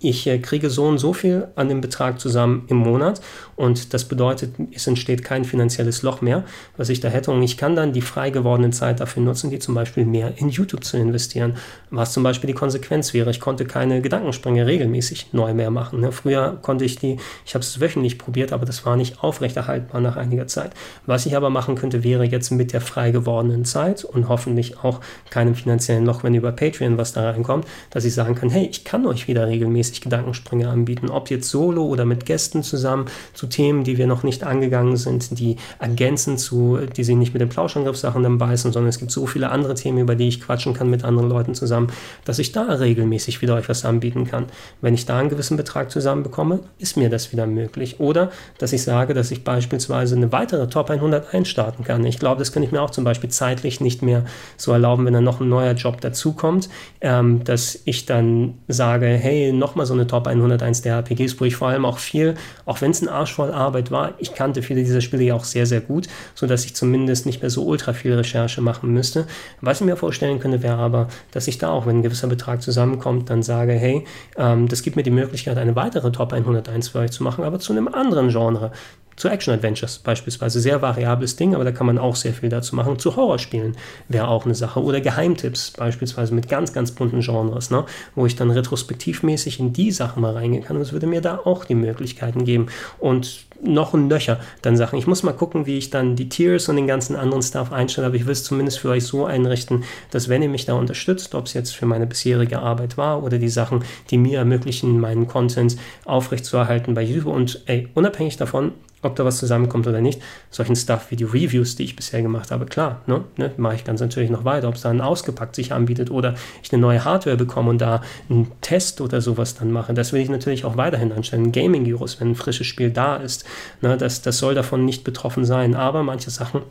[0.00, 3.20] ich äh, kriege so und so viel an dem Betrag zusammen im Monat
[3.56, 6.44] und das bedeutet, es entsteht kein finanzielles Loch mehr,
[6.76, 9.58] was ich da hätte und ich kann dann die frei gewordene Zeit dafür nutzen, die
[9.58, 11.54] zum Beispiel mehr in YouTube zu investieren,
[11.90, 13.30] was zum Beispiel die Konsequenz wäre.
[13.30, 16.00] Ich konnte keine Gedankensprünge regelmäßig neu mehr machen.
[16.00, 16.12] Ne?
[16.12, 20.16] Früher konnte ich die, ich habe es wöchentlich probiert, aber das war nicht aufrechterhaltbar nach
[20.16, 20.72] einiger Zeit.
[21.06, 25.00] Was ich aber machen könnte, wäre jetzt mit der frei gewordenen Zeit und hoffentlich auch
[25.30, 28.84] keinem finanziellen Loch, wenn über Patreon was da reinkommt, dass ich sagen kann, hey, ich
[28.84, 33.46] kann euch wieder regelmäßig regelmäßig Gedankensprünge anbieten, ob jetzt solo oder mit Gästen zusammen zu
[33.46, 37.48] Themen, die wir noch nicht angegangen sind, die ergänzen zu, die sich nicht mit den
[37.48, 40.90] Plauschangriffssachen dann beißen, sondern es gibt so viele andere Themen, über die ich quatschen kann
[40.90, 41.88] mit anderen Leuten zusammen,
[42.24, 44.46] dass ich da regelmäßig wieder euch was anbieten kann.
[44.80, 48.00] Wenn ich da einen gewissen Betrag zusammenbekomme, ist mir das wieder möglich.
[48.00, 52.04] Oder dass ich sage, dass ich beispielsweise eine weitere Top 100 einstarten kann.
[52.04, 54.24] Ich glaube, das kann ich mir auch zum Beispiel zeitlich nicht mehr
[54.56, 56.68] so erlauben, wenn dann noch ein neuer Job dazukommt,
[57.00, 61.44] ähm, dass ich dann sage, hey, noch mal so eine Top 101 der RPGs, wo
[61.44, 62.34] ich vor allem auch viel,
[62.64, 65.44] auch wenn es ein Arsch voll Arbeit war, ich kannte viele dieser Spiele ja auch
[65.44, 69.26] sehr, sehr gut, sodass ich zumindest nicht mehr so ultra viel Recherche machen müsste.
[69.60, 72.62] Was ich mir vorstellen könnte, wäre aber, dass ich da auch, wenn ein gewisser Betrag
[72.62, 74.04] zusammenkommt, dann sage, hey,
[74.36, 77.58] ähm, das gibt mir die Möglichkeit, eine weitere Top 101 für euch zu machen, aber
[77.58, 78.72] zu einem anderen Genre
[79.16, 80.60] zu Action-Adventures beispielsweise.
[80.60, 82.98] Sehr variables Ding, aber da kann man auch sehr viel dazu machen.
[82.98, 83.76] Zu Horrorspielen
[84.08, 84.82] wäre auch eine Sache.
[84.82, 87.84] Oder Geheimtipps beispielsweise mit ganz, ganz bunten Genres, ne?
[88.14, 90.76] wo ich dann retrospektivmäßig in die Sachen mal reingehen kann.
[90.76, 92.66] Und es würde mir da auch die Möglichkeiten geben.
[92.98, 94.98] Und noch ein Nöcher dann Sachen.
[94.98, 98.08] Ich muss mal gucken, wie ich dann die Tiers und den ganzen anderen Stuff einstelle,
[98.08, 101.34] aber ich will es zumindest für euch so einrichten, dass wenn ihr mich da unterstützt,
[101.34, 105.26] ob es jetzt für meine bisherige Arbeit war oder die Sachen, die mir ermöglichen, meinen
[105.26, 108.72] Content aufrechtzuerhalten bei YouTube und ey, unabhängig davon,
[109.06, 110.20] ob da was zusammenkommt oder nicht.
[110.50, 113.84] Solchen Stuff wie die Reviews, die ich bisher gemacht habe, klar, ne, ne, mache ich
[113.84, 117.36] ganz natürlich noch weiter, ob es dann ausgepackt sich anbietet oder ich eine neue Hardware
[117.36, 119.94] bekomme und da einen Test oder sowas dann mache.
[119.94, 121.52] Das will ich natürlich auch weiterhin anstellen.
[121.52, 123.44] Gaming-Gyros, wenn ein frisches Spiel da ist,
[123.80, 126.62] ne, das, das soll davon nicht betroffen sein, aber manche Sachen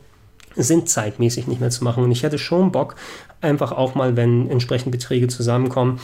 [0.56, 2.04] sind zeitmäßig nicht mehr zu machen.
[2.04, 2.96] Und ich hätte schon Bock,
[3.42, 6.00] einfach auch mal, wenn entsprechend Beträge zusammenkommen,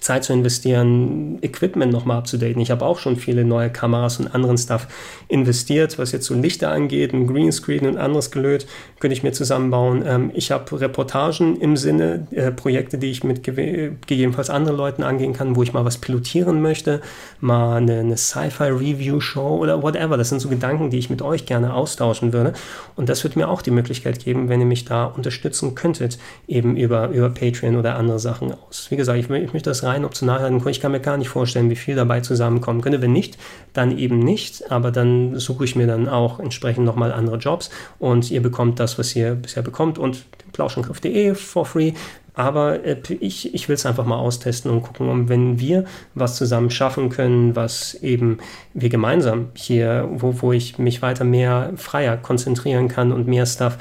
[0.00, 2.60] Zeit zu investieren, Equipment nochmal abzudaten.
[2.60, 4.86] Ich habe auch schon viele neue Kameras und anderen Stuff
[5.28, 8.66] investiert, was jetzt so Lichter angeht, ein Greenscreen und anderes Gelöt,
[9.00, 10.04] könnte ich mir zusammenbauen.
[10.06, 15.32] Ähm, ich habe Reportagen im Sinne, äh, Projekte, die ich mit gegebenenfalls anderen Leuten angehen
[15.32, 17.00] kann, wo ich mal was pilotieren möchte,
[17.40, 20.16] mal eine, eine Sci-Fi-Review-Show oder whatever.
[20.16, 22.52] Das sind so Gedanken, die ich mit euch gerne austauschen würde.
[22.94, 26.76] Und das wird mir auch die Möglichkeit geben, wenn ihr mich da unterstützen könntet, eben
[26.76, 28.86] über, über Patreon oder andere Sachen aus.
[28.90, 30.60] Wie gesagt, ich, ich möchte das rein optional.
[30.68, 33.00] Ich kann mir gar nicht vorstellen, wie viel dabei zusammenkommen könnte.
[33.00, 33.38] Wenn nicht,
[33.72, 34.70] dann eben nicht.
[34.70, 38.98] Aber dann suche ich mir dann auch entsprechend nochmal andere Jobs und ihr bekommt das,
[38.98, 41.92] was ihr bisher bekommt und plauschangriff.de for free.
[42.36, 46.36] Aber äh, ich, ich will es einfach mal austesten und gucken, und wenn wir was
[46.36, 48.38] zusammen schaffen können, was eben
[48.74, 53.78] wir gemeinsam hier, wo, wo ich mich weiter mehr freier konzentrieren kann und mehr Stuff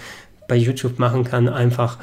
[0.47, 1.97] bei YouTube machen kann, einfach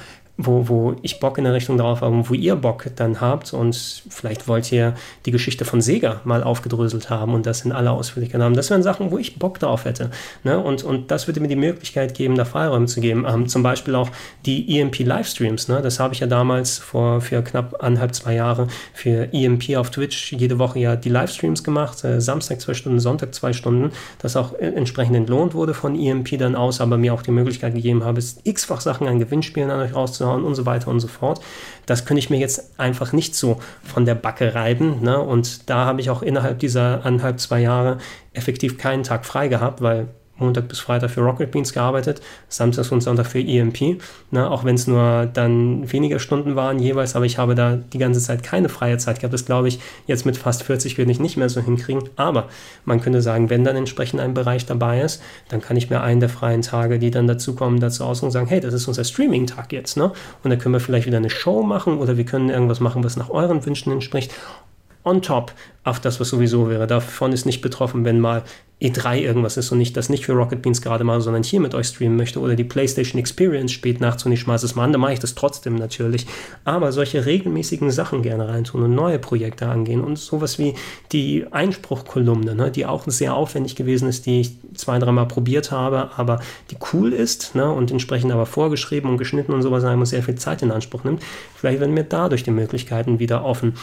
[0.47, 3.53] wo, wo ich Bock in der Richtung drauf habe und wo ihr Bock dann habt
[3.53, 4.95] und vielleicht wollt ihr
[5.27, 8.55] die Geschichte von Sega mal aufgedröselt haben und das in aller Ausführlichkeit haben.
[8.55, 10.11] Das wären Sachen, wo ich Bock drauf hätte.
[10.45, 10.59] Ne?
[10.59, 13.27] Und, und das würde mir die Möglichkeit geben, da Freiräume zu geben.
[13.29, 14.11] Ähm, zum Beispiel auch
[14.47, 15.69] die EMP Livestreams.
[15.69, 15.81] Ne?
[15.83, 20.33] Das habe ich ja damals vor für knapp anderthalb, zwei Jahre für EMP auf Twitch
[20.33, 22.03] jede Woche ja die Livestreams gemacht.
[22.05, 23.93] Äh, Samstag zwei Stunden, Sonntag zwei Stunden.
[24.21, 27.75] Das auch äh, entsprechend entlohnt wurde von EMP dann aus, aber mir auch die Möglichkeit
[27.75, 31.09] gegeben habe, x-fach Sachen an Gewinnspielen an euch rauszuhauen rauszuhauen und so weiter und so
[31.09, 31.41] fort.
[31.87, 35.03] Das könnte ich mir jetzt einfach nicht so von der Backe reiben.
[35.03, 35.19] Ne?
[35.21, 37.99] Und da habe ich auch innerhalb dieser anderthalb, zwei Jahre
[38.33, 40.09] effektiv keinen Tag frei gehabt, weil
[40.43, 44.01] Montag bis Freitag für Rocket Beans gearbeitet, Samstag und Sonntag für EMP,
[44.31, 47.99] ne, auch wenn es nur dann weniger Stunden waren jeweils, aber ich habe da die
[47.99, 49.33] ganze Zeit keine freie Zeit gehabt.
[49.33, 52.49] Das glaube ich, jetzt mit fast 40 würde ich nicht mehr so hinkriegen, aber
[52.85, 56.21] man könnte sagen, wenn dann entsprechend ein Bereich dabei ist, dann kann ich mir einen
[56.21, 59.05] der freien Tage, die dann dazu kommen, dazu aus und sagen, hey, das ist unser
[59.05, 60.13] Streaming-Tag jetzt, ne?
[60.43, 63.17] Und dann können wir vielleicht wieder eine Show machen oder wir können irgendwas machen, was
[63.17, 64.33] nach euren Wünschen entspricht
[65.05, 65.53] on top
[65.85, 66.87] auf das, was sowieso wäre.
[66.87, 68.45] Davon ist nicht betroffen, wenn mal
[68.83, 71.73] E3 irgendwas ist und ich das nicht für Rocket Beans gerade mache, sondern hier mit
[71.75, 74.93] euch streamen möchte oder die PlayStation Experience spät nachts und ich schmeiße es mal an,
[74.93, 76.27] dann mache ich das trotzdem natürlich.
[76.65, 80.75] Aber solche regelmäßigen Sachen gerne reintun und neue Projekte angehen und sowas wie
[81.13, 86.11] die Einspruchkolumne, ne, die auch sehr aufwendig gewesen ist, die ich zwei, dreimal probiert habe,
[86.17, 86.41] aber
[86.73, 90.35] die cool ist ne, und entsprechend aber vorgeschrieben und geschnitten und sowas und sehr viel
[90.35, 91.23] Zeit in Anspruch nimmt.
[91.55, 93.75] Vielleicht werden mir dadurch die Möglichkeiten wieder offen.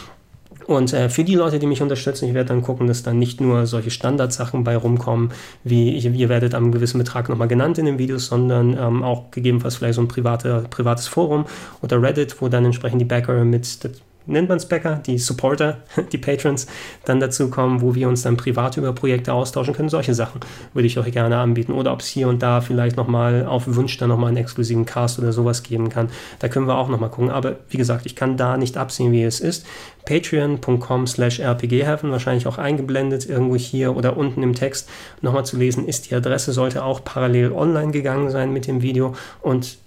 [0.66, 3.40] Und äh, für die Leute, die mich unterstützen, ich werde dann gucken, dass dann nicht
[3.40, 5.30] nur solche Standardsachen bei rumkommen,
[5.64, 9.76] wie ihr werdet am gewissen Betrag nochmal genannt in den Videos, sondern ähm, auch gegebenenfalls
[9.76, 11.46] vielleicht so ein private, privates Forum
[11.82, 13.90] oder Reddit, wo dann entsprechend die Backer mit
[14.26, 15.78] nennt man es Bäcker, die Supporter,
[16.12, 16.66] die Patrons
[17.04, 19.88] dann dazu kommen, wo wir uns dann privat über Projekte austauschen können.
[19.88, 20.40] Solche Sachen
[20.74, 21.72] würde ich euch gerne anbieten.
[21.72, 25.18] Oder ob es hier und da vielleicht nochmal auf Wunsch dann nochmal einen exklusiven Cast
[25.18, 26.10] oder sowas geben kann.
[26.38, 27.30] Da können wir auch nochmal gucken.
[27.30, 29.66] Aber wie gesagt, ich kann da nicht absehen, wie es ist.
[30.04, 34.88] Patreon.com slash rpgheaven, wahrscheinlich auch eingeblendet irgendwo hier oder unten im Text
[35.20, 39.14] nochmal zu lesen, ist die Adresse, sollte auch parallel online gegangen sein mit dem Video.
[39.42, 39.78] Und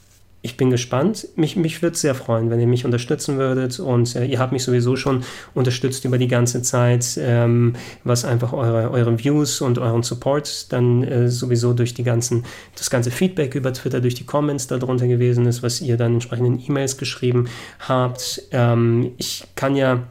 [0.43, 1.29] ich bin gespannt.
[1.37, 3.79] Mich, mich würde sehr freuen, wenn ihr mich unterstützen würdet.
[3.79, 8.51] Und äh, ihr habt mich sowieso schon unterstützt über die ganze Zeit, ähm, was einfach
[8.51, 12.43] eure, eure Views und euren Support dann äh, sowieso durch die ganzen,
[12.75, 16.47] das ganze Feedback über Twitter, durch die Comments darunter gewesen ist, was ihr dann entsprechend
[16.47, 17.47] in E-Mails geschrieben
[17.79, 18.43] habt.
[18.51, 20.03] Ähm, ich kann ja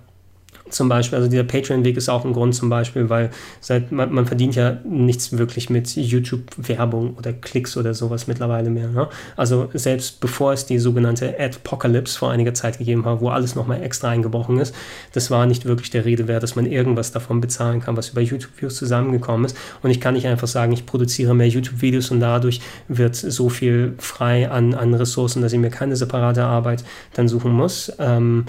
[0.73, 3.31] zum Beispiel, also dieser Patreon-Weg ist auch ein Grund zum Beispiel, weil
[3.61, 8.89] seit, man, man verdient ja nichts wirklich mit YouTube-Werbung oder Klicks oder sowas mittlerweile mehr.
[8.89, 9.09] Ne?
[9.37, 13.83] Also selbst bevor es die sogenannte Adpocalypse vor einiger Zeit gegeben hat, wo alles nochmal
[13.83, 14.75] extra eingebrochen ist,
[15.13, 18.21] das war nicht wirklich der Rede wert, dass man irgendwas davon bezahlen kann, was über
[18.21, 19.57] YouTube-Views zusammengekommen ist.
[19.83, 23.95] Und ich kann nicht einfach sagen, ich produziere mehr YouTube-Videos und dadurch wird so viel
[23.99, 27.93] frei an, an Ressourcen, dass ich mir keine separate Arbeit dann suchen muss.
[27.99, 28.47] Ähm,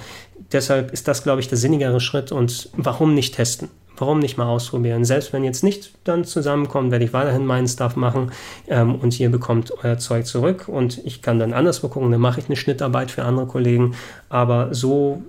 [0.54, 3.70] deshalb ist das, glaube ich, der sinnigere Schritt und warum nicht testen?
[3.98, 5.06] warum nicht mal ausprobieren?
[5.06, 8.32] Selbst wenn jetzt nicht dann zusammenkommt, werde ich weiterhin meinen Stuff machen
[8.68, 12.40] ähm, und ihr bekommt euer Zeug zurück und ich kann dann anderswo gucken, dann mache
[12.40, 13.96] ich eine Schnittarbeit für andere Kollegen,
[14.30, 15.24] aber so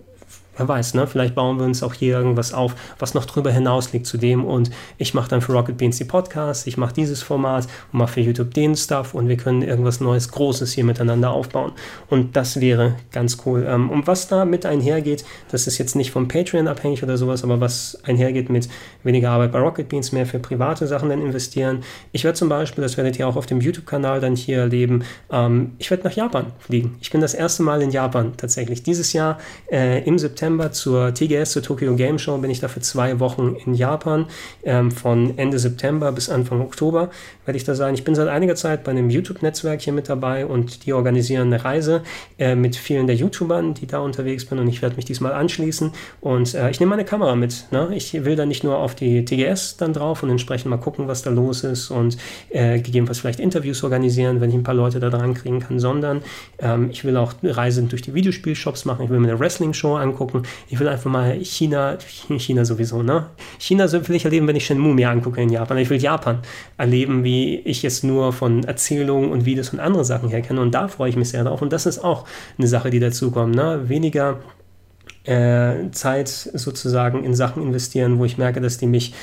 [0.57, 1.07] wer weiß, ne?
[1.07, 4.45] vielleicht bauen wir uns auch hier irgendwas auf, was noch drüber hinaus liegt zu dem
[4.45, 8.15] und ich mache dann für Rocket Beans die Podcasts, ich mache dieses Format und mache
[8.15, 11.73] für YouTube den Stuff und wir können irgendwas Neues, Großes hier miteinander aufbauen
[12.09, 13.67] und das wäre ganz cool.
[13.69, 17.45] Ähm, und was da mit einhergeht, das ist jetzt nicht vom Patreon abhängig oder sowas,
[17.45, 18.69] aber was einhergeht mit
[19.03, 21.83] weniger Arbeit bei Rocket Beans, mehr für private Sachen dann investieren.
[22.13, 25.73] Ich werde zum Beispiel, das werdet ihr auch auf dem YouTube-Kanal dann hier erleben, ähm,
[25.79, 26.97] ich werde nach Japan fliegen.
[27.01, 28.83] Ich bin das erste Mal in Japan tatsächlich.
[28.83, 29.39] Dieses Jahr
[29.71, 33.19] äh, im September September zur TGS, zur Tokyo Game Show, bin ich da für zwei
[33.19, 34.27] Wochen in Japan.
[34.63, 37.09] Ähm, von Ende September bis Anfang Oktober
[37.47, 37.95] werde ich da sein.
[37.95, 41.65] Ich bin seit einiger Zeit bei einem YouTube-Netzwerk hier mit dabei und die organisieren eine
[41.65, 42.03] Reise
[42.39, 45.93] äh, mit vielen der YouTubern, die da unterwegs sind und ich werde mich diesmal anschließen
[46.21, 47.65] und äh, ich nehme meine Kamera mit.
[47.71, 47.89] Ne?
[47.95, 51.23] Ich will da nicht nur auf die TGS dann drauf und entsprechend mal gucken, was
[51.23, 52.19] da los ist und
[52.51, 56.21] äh, gegebenenfalls vielleicht Interviews organisieren, wenn ich ein paar Leute da dran kriegen kann, sondern
[56.59, 60.34] ähm, ich will auch Reisen durch die Videospielshops machen, ich will mir eine Wrestling-Show angucken,
[60.35, 60.49] angucken.
[60.69, 61.97] Ich will einfach mal China,
[62.39, 63.27] China sowieso, ne?
[63.59, 65.79] China will ich erleben, wenn ich Shenmue mir angucke in Japan.
[65.79, 66.39] Ich will Japan
[66.77, 70.61] erleben, wie ich es nur von Erzählungen und Videos und anderen Sachen her kenne.
[70.61, 71.63] Und da freue ich mich sehr drauf.
[71.63, 72.27] Und das ist auch
[72.59, 73.89] eine Sache, die dazukommt, ne?
[73.89, 74.41] Weniger
[75.25, 79.15] äh, Zeit sozusagen in Sachen investieren, wo ich merke, dass die mich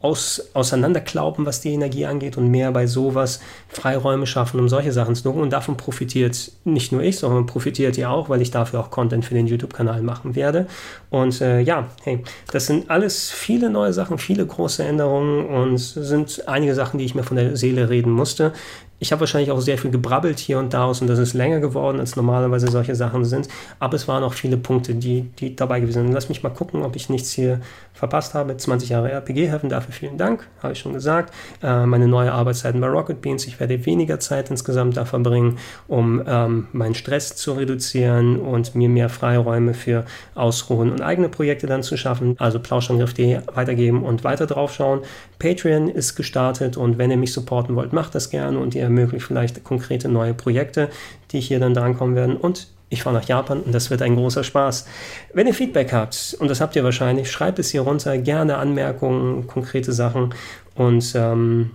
[0.00, 5.14] aus, auseinanderklauben, was die Energie angeht und mehr bei sowas Freiräume schaffen, um solche Sachen
[5.14, 5.40] zu tun.
[5.40, 9.26] Und davon profitiert nicht nur ich, sondern profitiert ihr auch, weil ich dafür auch Content
[9.26, 10.66] für den YouTube-Kanal machen werde.
[11.10, 16.48] Und äh, ja, hey, das sind alles viele neue Sachen, viele große Änderungen und sind
[16.48, 18.52] einige Sachen, die ich mir von der Seele reden musste.
[19.00, 21.58] Ich habe wahrscheinlich auch sehr viel gebrabbelt hier und da aus und das ist länger
[21.58, 23.48] geworden, als normalerweise solche Sachen sind.
[23.78, 26.12] Aber es waren auch viele Punkte, die, die dabei gewesen sind.
[26.12, 27.60] Lass mich mal gucken, ob ich nichts hier
[27.94, 28.56] verpasst habe.
[28.56, 31.32] 20 Jahre RPG-Heaven, dafür vielen Dank, habe ich schon gesagt.
[31.62, 33.46] Äh, meine neue Arbeitszeiten bei Rocket Beans.
[33.46, 38.90] Ich werde weniger Zeit insgesamt da verbringen, um ähm, meinen Stress zu reduzieren und mir
[38.90, 42.36] mehr Freiräume für Ausruhen und eigene Projekte dann zu schaffen.
[42.38, 45.00] Also Plauschangriff.de weitergeben und weiter draufschauen.
[45.40, 49.26] Patreon ist gestartet und wenn ihr mich supporten wollt, macht das gerne und ihr ermöglicht
[49.26, 50.88] vielleicht konkrete neue Projekte,
[51.32, 52.36] die hier dann drankommen werden.
[52.36, 54.86] Und ich fahre nach Japan und das wird ein großer Spaß.
[55.32, 59.46] Wenn ihr Feedback habt, und das habt ihr wahrscheinlich, schreibt es hier runter, gerne Anmerkungen,
[59.46, 60.34] konkrete Sachen.
[60.74, 61.70] Und ähm,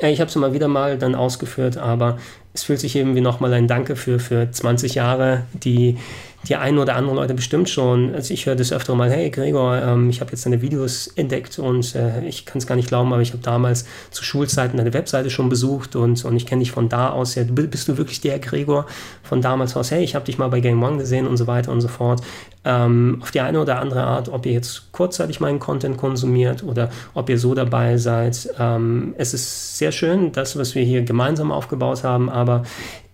[0.00, 2.18] ich habe es immer wieder mal dann ausgeführt, aber
[2.52, 5.98] es fühlt sich eben wie nochmal ein Danke für, für 20 Jahre, die
[6.48, 8.14] die einen oder anderen Leute bestimmt schon.
[8.14, 11.58] Also ich höre das öfter mal, hey Gregor, ähm, ich habe jetzt deine Videos entdeckt
[11.58, 14.94] und äh, ich kann es gar nicht glauben, aber ich habe damals zu Schulzeiten deine
[14.94, 17.34] Webseite schon besucht und, und ich kenne dich von da aus.
[17.34, 18.86] Ja, bist du wirklich der Gregor
[19.22, 19.90] von damals aus?
[19.90, 22.22] Hey, ich habe dich mal bei Game One gesehen und so weiter und so fort
[22.64, 26.90] ähm, auf die eine oder andere Art, ob ihr jetzt kurzzeitig meinen Content konsumiert oder
[27.14, 28.50] ob ihr so dabei seid.
[28.58, 32.64] Ähm, es ist sehr schön, das, was wir hier gemeinsam aufgebaut haben, aber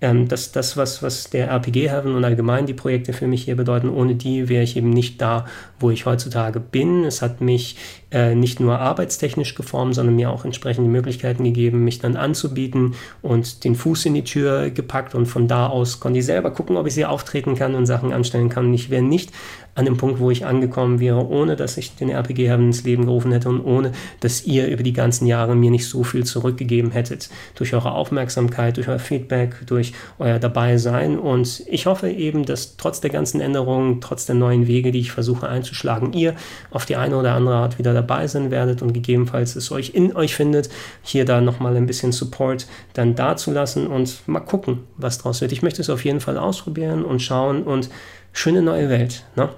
[0.00, 3.56] ähm, das, das was, was der RPG Heaven und allgemein die Projekte für mich hier
[3.56, 5.46] bedeuten, ohne die wäre ich eben nicht da,
[5.80, 7.04] wo ich heutzutage bin.
[7.04, 7.76] Es hat mich
[8.10, 13.64] äh, nicht nur arbeitstechnisch geformt, sondern mir auch entsprechende Möglichkeiten gegeben, mich dann anzubieten und
[13.64, 16.86] den Fuß in die Tür gepackt und von da aus konnte ich selber gucken, ob
[16.86, 18.66] ich sie auftreten kann und Sachen anstellen kann.
[18.66, 19.32] Und ich wäre nicht
[19.76, 23.04] an dem Punkt, wo ich angekommen wäre, ohne dass ich den RPG Heaven ins Leben
[23.04, 26.92] gerufen hätte und ohne, dass ihr über die ganzen Jahre mir nicht so viel zurückgegeben
[26.92, 27.28] hättet.
[27.54, 31.18] Durch eure Aufmerksamkeit, durch euer Feedback, durch euer Dabeisein.
[31.18, 35.12] Und ich hoffe eben, dass trotz der ganzen Änderungen, trotz der neuen Wege, die ich
[35.12, 36.34] versuche einzuschlagen, ihr
[36.70, 40.16] auf die eine oder andere Art wieder dabei sein werdet und gegebenenfalls es euch in
[40.16, 40.70] euch findet,
[41.02, 45.52] hier da nochmal ein bisschen Support dann dazulassen und mal gucken, was draus wird.
[45.52, 47.90] Ich möchte es auf jeden Fall ausprobieren und schauen und
[48.36, 49.24] schöne neue Welt.
[49.34, 49.48] Ne?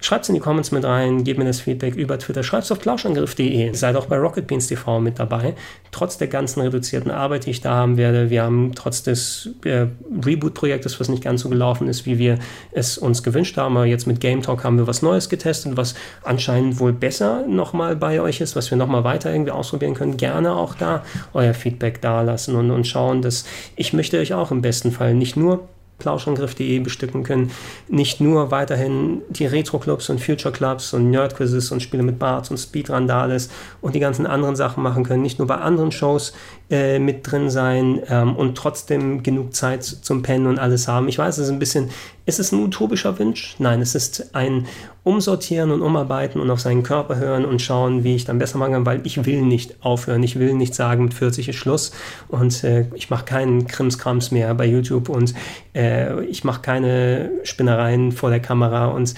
[0.00, 2.72] Schreibt es in die Comments mit rein, gebt mir das Feedback über Twitter, schreibt es
[2.72, 3.74] auf plauschangriff.de.
[3.74, 5.54] Seid auch bei Rocket Beans TV mit dabei.
[5.90, 9.86] Trotz der ganzen reduzierten Arbeit, die ich da haben werde, wir haben trotz des äh,
[10.24, 12.38] Reboot-Projektes, was nicht ganz so gelaufen ist, wie wir
[12.72, 15.94] es uns gewünscht haben, aber jetzt mit Game Talk haben wir was Neues getestet, was
[16.24, 20.16] anscheinend wohl besser nochmal bei euch ist, was wir nochmal weiter irgendwie ausprobieren können.
[20.16, 21.04] Gerne auch da
[21.34, 23.44] euer Feedback da lassen und, und schauen, dass
[23.76, 25.68] ich möchte euch auch im besten Fall nicht nur
[26.02, 27.50] Plauschangriff.de bestücken können.
[27.88, 33.48] Nicht nur weiterhin die Retro-Clubs und Future-Clubs und Nerd-Quizzes und Spiele mit Barts und Speedrandales
[33.80, 35.22] und die ganzen anderen Sachen machen können.
[35.22, 36.32] Nicht nur bei anderen Shows
[36.72, 41.06] äh, mit drin sein ähm, und trotzdem genug Zeit zum Pennen und alles haben.
[41.06, 41.90] Ich weiß, es ist ein bisschen,
[42.24, 43.56] ist es ein utopischer Wunsch?
[43.58, 44.66] Nein, es ist ein
[45.04, 48.72] Umsortieren und Umarbeiten und auf seinen Körper hören und schauen, wie ich dann besser machen
[48.72, 50.22] kann, weil ich will nicht aufhören.
[50.22, 51.92] Ich will nicht sagen, mit 40 ist Schluss
[52.28, 55.34] und äh, ich mache keinen Krimskrams mehr bei YouTube und
[55.74, 55.91] äh,
[56.28, 59.14] ich mache keine Spinnereien vor der Kamera und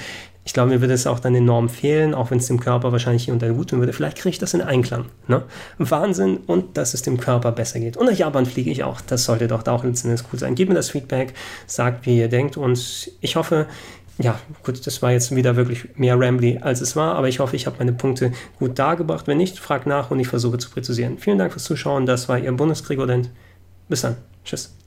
[0.46, 3.24] Ich glaube, mir würde es auch dann enorm fehlen, auch wenn es dem Körper wahrscheinlich
[3.24, 3.94] hier und da gut tun würde.
[3.94, 5.06] Vielleicht kriege ich das in Einklang.
[5.26, 5.42] Ne?
[5.78, 7.96] Wahnsinn und dass es dem Körper besser geht.
[7.96, 9.00] Und nach Japan fliege ich auch.
[9.00, 10.54] Das sollte doch auch letztendlich cool sein.
[10.54, 11.32] Gebt mir das Feedback,
[11.66, 12.58] sagt, wie ihr denkt.
[12.58, 13.66] Und ich hoffe,
[14.18, 17.56] ja, gut, das war jetzt wieder wirklich mehr Rambly, als es war, aber ich hoffe,
[17.56, 19.26] ich habe meine Punkte gut dargebracht.
[19.26, 21.18] Wenn nicht, fragt nach und ich versuche zu präzisieren.
[21.18, 22.04] Vielen Dank fürs Zuschauen.
[22.04, 23.30] Das war Ihr Bundesgregorient.
[23.88, 24.16] Bis dann.
[24.44, 24.83] Tschüss.